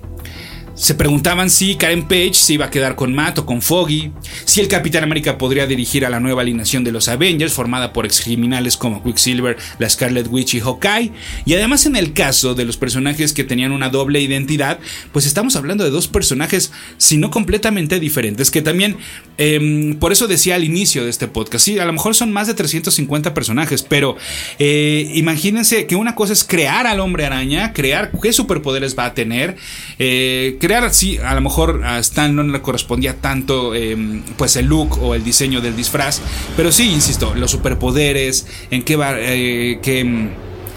Se 0.76 0.94
preguntaban 0.94 1.48
si 1.48 1.76
Karen 1.76 2.02
Page 2.02 2.34
se 2.34 2.52
iba 2.52 2.66
a 2.66 2.70
quedar 2.70 2.96
con 2.96 3.14
Matt 3.14 3.38
o 3.38 3.46
con 3.46 3.62
Foggy, 3.62 4.12
si 4.44 4.60
el 4.60 4.68
Capitán 4.68 5.04
América 5.04 5.38
podría 5.38 5.66
dirigir 5.66 6.04
a 6.04 6.10
la 6.10 6.20
nueva 6.20 6.42
alineación 6.42 6.84
de 6.84 6.92
los 6.92 7.08
Avengers 7.08 7.54
formada 7.54 7.94
por 7.94 8.04
excriminales 8.04 8.76
como 8.76 9.02
Quicksilver, 9.02 9.56
la 9.78 9.88
Scarlet 9.88 10.26
Witch 10.28 10.52
y 10.52 10.60
Hawkeye, 10.60 11.12
y 11.46 11.54
además 11.54 11.86
en 11.86 11.96
el 11.96 12.12
caso 12.12 12.54
de 12.54 12.66
los 12.66 12.76
personajes 12.76 13.32
que 13.32 13.42
tenían 13.42 13.72
una 13.72 13.88
doble 13.88 14.20
identidad, 14.20 14.78
pues 15.12 15.24
estamos 15.24 15.56
hablando 15.56 15.82
de 15.82 15.88
dos 15.88 16.08
personajes, 16.08 16.72
si 16.98 17.16
no 17.16 17.30
completamente 17.30 17.98
diferentes, 17.98 18.50
que 18.50 18.60
también, 18.60 18.98
em, 19.38 19.94
por 19.98 20.12
eso 20.12 20.26
decía 20.26 20.56
al 20.56 20.64
inicio 20.64 21.04
de 21.04 21.10
este 21.10 21.26
podcast, 21.26 21.64
sí, 21.64 21.78
a 21.78 21.86
lo 21.86 21.92
mejor 21.94 22.14
son 22.14 22.32
más 22.32 22.48
de 22.48 22.54
350 22.54 23.32
personajes, 23.32 23.82
pero 23.82 24.18
eh, 24.58 25.10
imagínense 25.14 25.86
que 25.86 25.96
una 25.96 26.14
cosa 26.14 26.34
es 26.34 26.44
crear 26.44 26.86
al 26.86 27.00
hombre 27.00 27.24
araña, 27.24 27.72
crear 27.72 28.12
qué 28.22 28.34
superpoderes 28.34 28.94
va 28.96 29.06
a 29.06 29.14
tener, 29.14 29.56
eh, 29.98 30.58
crear, 30.66 30.92
sí, 30.92 31.18
a 31.18 31.32
lo 31.36 31.40
mejor 31.40 31.84
a 31.84 32.00
Stan 32.00 32.34
no 32.34 32.42
le 32.42 32.60
correspondía 32.60 33.14
tanto 33.20 33.72
em, 33.72 34.22
pues 34.36 34.56
el 34.56 34.66
look 34.66 35.00
o 35.00 35.14
el 35.14 35.22
diseño 35.22 35.60
del 35.60 35.76
disfraz, 35.76 36.20
pero 36.56 36.72
sí, 36.72 36.90
insisto, 36.90 37.36
los 37.36 37.52
superpoderes, 37.52 38.48
en 38.72 38.82
qué 38.82 38.96
va, 38.96 39.14
eh, 39.16 39.78
em, 39.84 40.30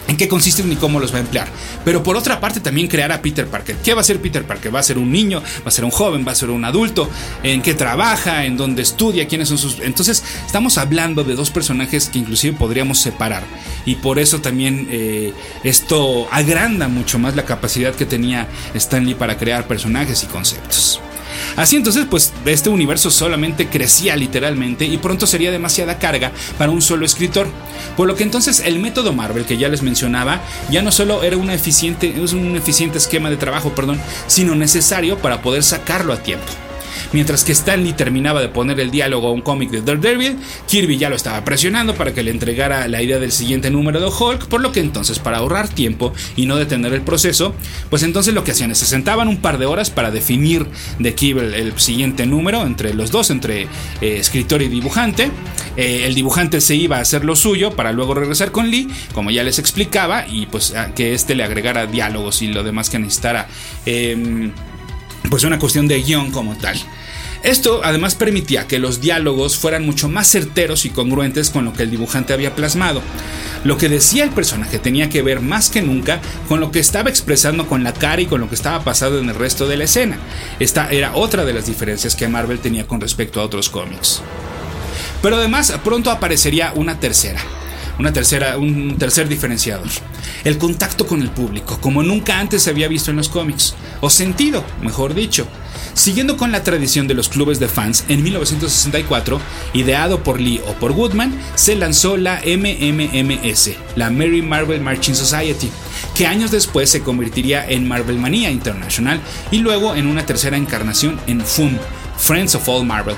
en 0.09 0.17
qué 0.17 0.27
consisten 0.27 0.71
y 0.71 0.75
cómo 0.75 0.99
los 0.99 1.13
va 1.13 1.17
a 1.17 1.21
emplear. 1.21 1.47
Pero 1.85 2.03
por 2.03 2.17
otra 2.17 2.39
parte 2.39 2.59
también 2.59 2.87
crear 2.87 3.11
a 3.11 3.21
Peter 3.21 3.47
Parker. 3.47 3.75
¿Qué 3.77 3.93
va 3.93 4.01
a 4.01 4.03
ser 4.03 4.19
Peter 4.19 4.43
Parker? 4.43 4.73
¿Va 4.73 4.79
a 4.79 4.83
ser 4.83 4.97
un 4.97 5.11
niño? 5.11 5.41
¿Va 5.41 5.67
a 5.67 5.71
ser 5.71 5.85
un 5.85 5.91
joven? 5.91 6.25
¿Va 6.27 6.31
a 6.31 6.35
ser 6.35 6.49
un 6.49 6.65
adulto? 6.65 7.09
¿En 7.43 7.61
qué 7.61 7.75
trabaja? 7.75 8.45
¿En 8.45 8.57
dónde 8.57 8.81
estudia? 8.81 9.27
¿Quiénes 9.27 9.49
son 9.49 9.57
sus...? 9.57 9.79
Entonces 9.79 10.23
estamos 10.45 10.77
hablando 10.77 11.23
de 11.23 11.35
dos 11.35 11.51
personajes 11.51 12.09
que 12.09 12.19
inclusive 12.19 12.57
podríamos 12.57 12.99
separar. 12.99 13.43
Y 13.85 13.95
por 13.95 14.19
eso 14.19 14.41
también 14.41 14.87
eh, 14.89 15.33
esto 15.63 16.27
agranda 16.31 16.87
mucho 16.87 17.19
más 17.19 17.35
la 17.35 17.45
capacidad 17.45 17.93
que 17.93 18.05
tenía 18.05 18.47
Stanley 18.73 19.13
para 19.13 19.37
crear 19.37 19.67
personajes 19.67 20.23
y 20.23 20.27
conceptos. 20.27 20.99
Así 21.55 21.75
entonces, 21.75 22.05
pues 22.09 22.33
este 22.45 22.69
universo 22.69 23.11
solamente 23.11 23.67
crecía 23.67 24.15
literalmente 24.15 24.85
y 24.85 24.97
pronto 24.97 25.27
sería 25.27 25.51
demasiada 25.51 25.97
carga 25.97 26.31
para 26.57 26.71
un 26.71 26.81
solo 26.81 27.05
escritor. 27.05 27.47
Por 27.97 28.07
lo 28.07 28.15
que 28.15 28.23
entonces 28.23 28.61
el 28.65 28.79
método 28.79 29.13
Marvel 29.13 29.45
que 29.45 29.57
ya 29.57 29.69
les 29.69 29.81
mencionaba 29.81 30.41
ya 30.69 30.81
no 30.81 30.91
solo 30.91 31.23
era 31.23 31.37
un 31.37 31.49
eficiente, 31.49 32.13
un 32.33 32.55
eficiente 32.55 32.97
esquema 32.97 33.29
de 33.29 33.37
trabajo, 33.37 33.73
perdón, 33.73 33.99
sino 34.27 34.55
necesario 34.55 35.17
para 35.17 35.41
poder 35.41 35.63
sacarlo 35.63 36.13
a 36.13 36.17
tiempo. 36.17 36.68
Mientras 37.11 37.43
que 37.43 37.51
Stanley 37.51 37.93
terminaba 37.93 38.41
de 38.41 38.49
poner 38.49 38.79
el 38.79 38.91
diálogo 38.91 39.27
a 39.29 39.31
un 39.31 39.41
cómic 39.41 39.71
de 39.71 39.81
Daredevil, 39.81 40.37
Kirby 40.67 40.97
ya 40.97 41.09
lo 41.09 41.15
estaba 41.15 41.43
presionando 41.43 41.95
para 41.95 42.13
que 42.13 42.23
le 42.23 42.31
entregara 42.31 42.87
la 42.87 43.01
idea 43.01 43.19
del 43.19 43.31
siguiente 43.31 43.71
número 43.71 43.99
de 43.99 44.07
Hulk, 44.07 44.47
por 44.47 44.61
lo 44.61 44.71
que 44.71 44.79
entonces 44.79 45.19
para 45.19 45.37
ahorrar 45.37 45.69
tiempo 45.69 46.13
y 46.35 46.45
no 46.45 46.55
detener 46.55 46.93
el 46.93 47.01
proceso, 47.01 47.53
pues 47.89 48.03
entonces 48.03 48.33
lo 48.33 48.43
que 48.43 48.51
hacían 48.51 48.71
es 48.71 48.79
se 48.79 48.85
sentaban 48.85 49.27
un 49.27 49.37
par 49.37 49.57
de 49.57 49.65
horas 49.65 49.89
para 49.89 50.11
definir 50.11 50.65
de 50.99 51.15
Kirby 51.15 51.39
el, 51.39 51.79
siguiente 51.79 52.25
número 52.25 52.65
entre 52.65 52.93
los 52.93 53.11
dos, 53.11 53.29
entre 53.29 53.63
eh, 53.63 53.67
escritor 54.01 54.61
y 54.61 54.67
dibujante. 54.67 55.31
Eh, 55.77 56.03
el 56.05 56.15
dibujante 56.15 56.61
se 56.61 56.75
iba 56.75 56.97
a 56.97 57.01
hacer 57.01 57.23
lo 57.23 57.35
suyo 57.35 57.71
para 57.71 57.91
luego 57.91 58.13
regresar 58.13 58.51
con 58.51 58.69
Lee, 58.69 58.87
como 59.13 59.31
ya 59.31 59.43
les 59.43 59.59
explicaba, 59.59 60.27
y 60.27 60.45
pues 60.45 60.73
que 60.95 61.13
este 61.13 61.35
le 61.35 61.43
agregara 61.43 61.85
diálogos 61.85 62.41
y 62.41 62.47
lo 62.47 62.63
demás 62.63 62.89
que 62.89 62.99
necesitara. 62.99 63.47
Em, 63.85 64.51
pues 65.29 65.43
una 65.43 65.59
cuestión 65.59 65.87
de 65.87 66.01
guion 66.01 66.31
como 66.31 66.55
tal. 66.57 66.77
Esto 67.43 67.81
además 67.83 68.15
permitía 68.15 68.67
que 68.67 68.79
los 68.79 68.99
diálogos 68.99 69.57
fueran 69.57 69.85
mucho 69.85 70.09
más 70.09 70.29
certeros 70.29 70.85
y 70.85 70.89
congruentes 70.89 71.49
con 71.49 71.63
lo 71.63 71.73
que 71.73 71.83
el 71.83 71.91
dibujante 71.91 72.33
había 72.33 72.55
plasmado. 72.55 73.01
Lo 73.63 73.77
que 73.77 73.89
decía 73.89 74.23
el 74.23 74.29
personaje 74.29 74.79
tenía 74.79 75.09
que 75.09 75.21
ver 75.21 75.39
más 75.39 75.69
que 75.69 75.81
nunca 75.81 76.19
con 76.47 76.59
lo 76.59 76.71
que 76.71 76.79
estaba 76.79 77.09
expresando 77.09 77.67
con 77.67 77.83
la 77.83 77.93
cara 77.93 78.21
y 78.21 78.25
con 78.25 78.41
lo 78.41 78.49
que 78.49 78.55
estaba 78.55 78.83
pasando 78.83 79.19
en 79.19 79.29
el 79.29 79.35
resto 79.35 79.67
de 79.67 79.77
la 79.77 79.85
escena. 79.85 80.17
Esta 80.59 80.89
era 80.91 81.15
otra 81.15 81.45
de 81.45 81.53
las 81.53 81.65
diferencias 81.65 82.15
que 82.15 82.27
Marvel 82.27 82.59
tenía 82.59 82.87
con 82.87 82.99
respecto 82.99 83.39
a 83.39 83.45
otros 83.45 83.69
cómics. 83.69 84.21
Pero 85.21 85.37
además 85.37 85.73
pronto 85.83 86.11
aparecería 86.11 86.73
una 86.75 86.99
tercera, 86.99 87.41
una 87.99 88.13
tercera, 88.13 88.57
un 88.57 88.97
tercer 88.97 89.27
diferenciador. 89.27 89.87
El 90.43 90.57
contacto 90.57 91.05
con 91.05 91.21
el 91.21 91.29
público, 91.29 91.79
como 91.81 92.03
nunca 92.03 92.39
antes 92.39 92.63
se 92.63 92.69
había 92.69 92.87
visto 92.87 93.11
en 93.11 93.17
los 93.17 93.27
cómics, 93.27 93.75
o 94.01 94.09
sentido, 94.09 94.63
mejor 94.81 95.13
dicho. 95.13 95.47
Siguiendo 95.93 96.37
con 96.37 96.51
la 96.51 96.63
tradición 96.63 97.07
de 97.07 97.13
los 97.13 97.29
clubes 97.29 97.59
de 97.59 97.67
fans, 97.67 98.05
en 98.07 98.23
1964, 98.23 99.39
ideado 99.73 100.23
por 100.23 100.39
Lee 100.39 100.61
o 100.67 100.73
por 100.73 100.91
Woodman, 100.91 101.37
se 101.55 101.75
lanzó 101.75 102.17
la 102.17 102.41
MMMS, 102.45 103.71
la 103.95 104.09
Mary 104.09 104.41
Marvel 104.41 104.81
Marching 104.81 105.15
Society, 105.15 105.69
que 106.15 106.27
años 106.27 106.51
después 106.51 106.89
se 106.89 107.01
convertiría 107.01 107.69
en 107.69 107.87
Marvel 107.87 108.17
Mania 108.17 108.49
International 108.49 109.19
y 109.51 109.59
luego 109.59 109.95
en 109.95 110.07
una 110.07 110.25
tercera 110.25 110.57
encarnación 110.57 111.19
en 111.27 111.41
FUM, 111.41 111.77
Friends 112.17 112.55
of 112.55 112.67
All 112.69 112.85
Marvel. 112.85 113.15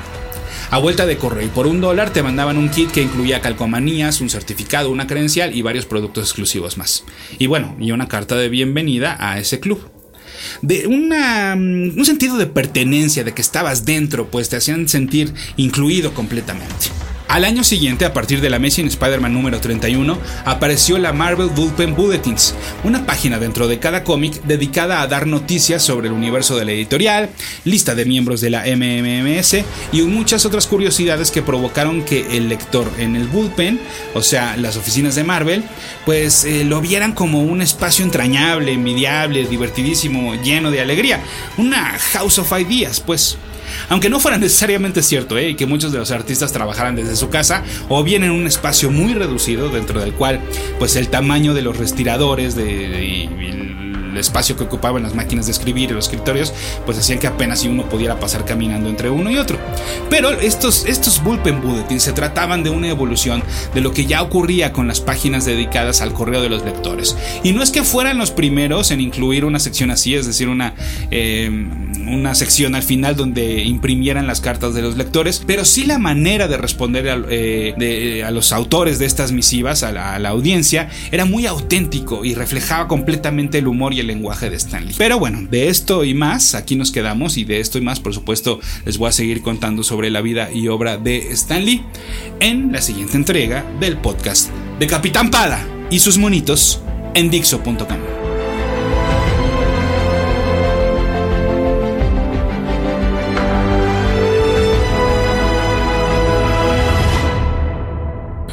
A 0.71 0.77
vuelta 0.77 1.05
de 1.05 1.17
correo 1.17 1.45
y 1.45 1.49
por 1.49 1.67
un 1.67 1.81
dólar 1.81 2.11
te 2.11 2.23
mandaban 2.23 2.57
un 2.57 2.69
kit 2.69 2.91
que 2.91 3.01
incluía 3.01 3.41
calcomanías, 3.41 4.21
un 4.21 4.29
certificado, 4.29 4.89
una 4.89 5.05
credencial 5.05 5.53
y 5.53 5.61
varios 5.61 5.85
productos 5.85 6.23
exclusivos 6.23 6.77
más. 6.77 7.03
Y 7.37 7.47
bueno, 7.47 7.75
y 7.77 7.91
una 7.91 8.07
carta 8.07 8.37
de 8.37 8.47
bienvenida 8.47 9.17
a 9.19 9.37
ese 9.37 9.59
club 9.59 10.00
de 10.61 10.87
una, 10.87 11.55
mm, 11.55 11.97
un 11.97 12.05
sentido 12.05 12.37
de 12.37 12.47
pertenencia, 12.47 13.23
de 13.23 13.33
que 13.33 13.41
estabas 13.41 13.85
dentro, 13.85 14.29
pues 14.29 14.49
te 14.49 14.57
hacían 14.57 14.87
sentir 14.87 15.33
incluido 15.57 16.13
completamente. 16.13 16.87
Al 17.31 17.45
año 17.45 17.63
siguiente, 17.63 18.03
a 18.03 18.11
partir 18.11 18.41
de 18.41 18.49
la 18.49 18.57
Amazing 18.57 18.87
Spider-Man 18.87 19.31
número 19.31 19.61
31, 19.61 20.19
apareció 20.43 20.97
la 20.97 21.13
Marvel 21.13 21.47
Bullpen 21.47 21.95
Bulletins, 21.95 22.53
una 22.83 23.05
página 23.05 23.39
dentro 23.39 23.69
de 23.69 23.79
cada 23.79 24.03
cómic 24.03 24.43
dedicada 24.43 25.01
a 25.01 25.07
dar 25.07 25.27
noticias 25.27 25.81
sobre 25.81 26.09
el 26.09 26.13
universo 26.13 26.57
de 26.57 26.65
la 26.65 26.73
editorial, 26.73 27.29
lista 27.63 27.95
de 27.95 28.03
miembros 28.03 28.41
de 28.41 28.49
la 28.49 28.65
MMMS 28.65 29.63
y 29.93 30.01
muchas 30.01 30.45
otras 30.45 30.67
curiosidades 30.67 31.31
que 31.31 31.41
provocaron 31.41 32.03
que 32.03 32.35
el 32.35 32.49
lector 32.49 32.91
en 32.97 33.15
el 33.15 33.29
Bullpen, 33.29 33.79
o 34.13 34.21
sea, 34.21 34.57
las 34.57 34.75
oficinas 34.75 35.15
de 35.15 35.23
Marvel, 35.23 35.63
pues 36.05 36.43
eh, 36.43 36.65
lo 36.65 36.81
vieran 36.81 37.13
como 37.13 37.43
un 37.43 37.61
espacio 37.61 38.03
entrañable, 38.03 38.73
envidiable, 38.73 39.45
divertidísimo, 39.45 40.35
lleno 40.43 40.69
de 40.69 40.81
alegría, 40.81 41.21
una 41.55 41.97
House 42.11 42.39
of 42.39 42.51
Ideas, 42.59 42.99
pues. 42.99 43.37
Aunque 43.89 44.09
no 44.09 44.19
fuera 44.19 44.37
necesariamente 44.41 45.01
cierto, 45.03 45.37
¿eh? 45.37 45.55
que 45.55 45.65
muchos 45.65 45.91
de 45.91 45.99
los 45.99 46.11
artistas 46.11 46.51
trabajaran 46.51 46.95
desde 46.95 47.15
su 47.15 47.29
casa 47.29 47.63
o 47.89 48.03
bien 48.03 48.23
en 48.23 48.31
un 48.31 48.47
espacio 48.47 48.91
muy 48.91 49.13
reducido 49.13 49.69
dentro 49.69 49.99
del 49.99 50.13
cual 50.13 50.39
pues 50.79 50.95
el 50.95 51.09
tamaño 51.09 51.53
de 51.53 51.61
los 51.61 51.77
respiradores 51.77 52.55
de, 52.55 53.29
el 54.11 54.17
espacio 54.17 54.55
que 54.55 54.63
ocupaban 54.63 55.03
las 55.03 55.15
máquinas 55.15 55.45
de 55.45 55.51
escribir 55.51 55.89
y 55.89 55.93
los 55.93 56.05
escritorios, 56.05 56.53
pues 56.85 56.97
hacían 56.97 57.19
que 57.19 57.27
apenas 57.27 57.61
si 57.61 57.67
uno 57.67 57.87
pudiera 57.89 58.19
pasar 58.19 58.45
caminando 58.45 58.89
entre 58.89 59.09
uno 59.09 59.31
y 59.31 59.37
otro. 59.37 59.57
Pero 60.09 60.31
estos, 60.31 60.85
estos 60.85 61.23
Bullpen 61.23 61.61
Bulletins 61.61 62.03
se 62.03 62.13
trataban 62.13 62.63
de 62.63 62.69
una 62.69 62.89
evolución 62.89 63.43
de 63.73 63.81
lo 63.81 63.93
que 63.93 64.05
ya 64.05 64.21
ocurría 64.21 64.71
con 64.71 64.87
las 64.87 65.01
páginas 65.01 65.45
dedicadas 65.45 66.01
al 66.01 66.13
correo 66.13 66.41
de 66.41 66.49
los 66.49 66.63
lectores. 66.63 67.15
Y 67.43 67.53
no 67.53 67.63
es 67.63 67.71
que 67.71 67.83
fueran 67.83 68.17
los 68.17 68.31
primeros 68.31 68.91
en 68.91 69.01
incluir 69.01 69.45
una 69.45 69.59
sección 69.59 69.91
así, 69.91 70.15
es 70.15 70.25
decir, 70.25 70.49
una, 70.49 70.73
eh, 71.09 71.49
una 72.07 72.35
sección 72.35 72.75
al 72.75 72.83
final 72.83 73.15
donde 73.15 73.63
imprimieran 73.63 74.27
las 74.27 74.41
cartas 74.41 74.73
de 74.73 74.81
los 74.81 74.97
lectores, 74.97 75.41
pero 75.45 75.65
sí 75.65 75.85
la 75.85 75.97
manera 75.97 76.47
de 76.47 76.57
responder 76.57 77.09
a, 77.09 77.21
eh, 77.29 78.23
a 78.25 78.31
los 78.31 78.51
autores 78.51 78.99
de 78.99 79.05
estas 79.05 79.31
misivas, 79.31 79.83
a 79.83 79.91
la, 79.91 80.15
a 80.15 80.19
la 80.19 80.29
audiencia, 80.29 80.89
era 81.11 81.25
muy 81.25 81.45
auténtico 81.45 82.25
y 82.25 82.33
reflejaba 82.33 82.87
completamente 82.87 83.59
el 83.59 83.67
humor 83.67 83.93
y 83.93 84.00
el 84.01 84.07
lenguaje 84.07 84.49
de 84.49 84.57
Stanley. 84.57 84.95
Pero 84.97 85.17
bueno, 85.17 85.47
de 85.49 85.69
esto 85.69 86.03
y 86.03 86.13
más, 86.13 86.55
aquí 86.55 86.75
nos 86.75 86.91
quedamos 86.91 87.37
y 87.37 87.45
de 87.45 87.59
esto 87.59 87.77
y 87.77 87.81
más, 87.81 87.99
por 87.99 88.13
supuesto, 88.13 88.59
les 88.85 88.97
voy 88.97 89.09
a 89.09 89.13
seguir 89.13 89.41
contando 89.41 89.83
sobre 89.83 90.09
la 90.09 90.21
vida 90.21 90.51
y 90.51 90.67
obra 90.67 90.97
de 90.97 91.31
Stanley 91.31 91.83
en 92.39 92.71
la 92.71 92.81
siguiente 92.81 93.17
entrega 93.17 93.65
del 93.79 93.97
podcast 93.97 94.49
de 94.79 94.87
Capitán 94.87 95.31
Pada 95.31 95.65
y 95.89 95.99
sus 95.99 96.17
monitos 96.17 96.81
en 97.13 97.29
Dixo.com. 97.29 97.99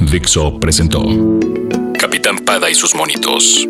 Dixo 0.01 0.59
presentó 0.59 1.03
Capitán 1.99 2.39
Pada 2.39 2.71
y 2.71 2.75
sus 2.75 2.95
monitos 2.95 3.69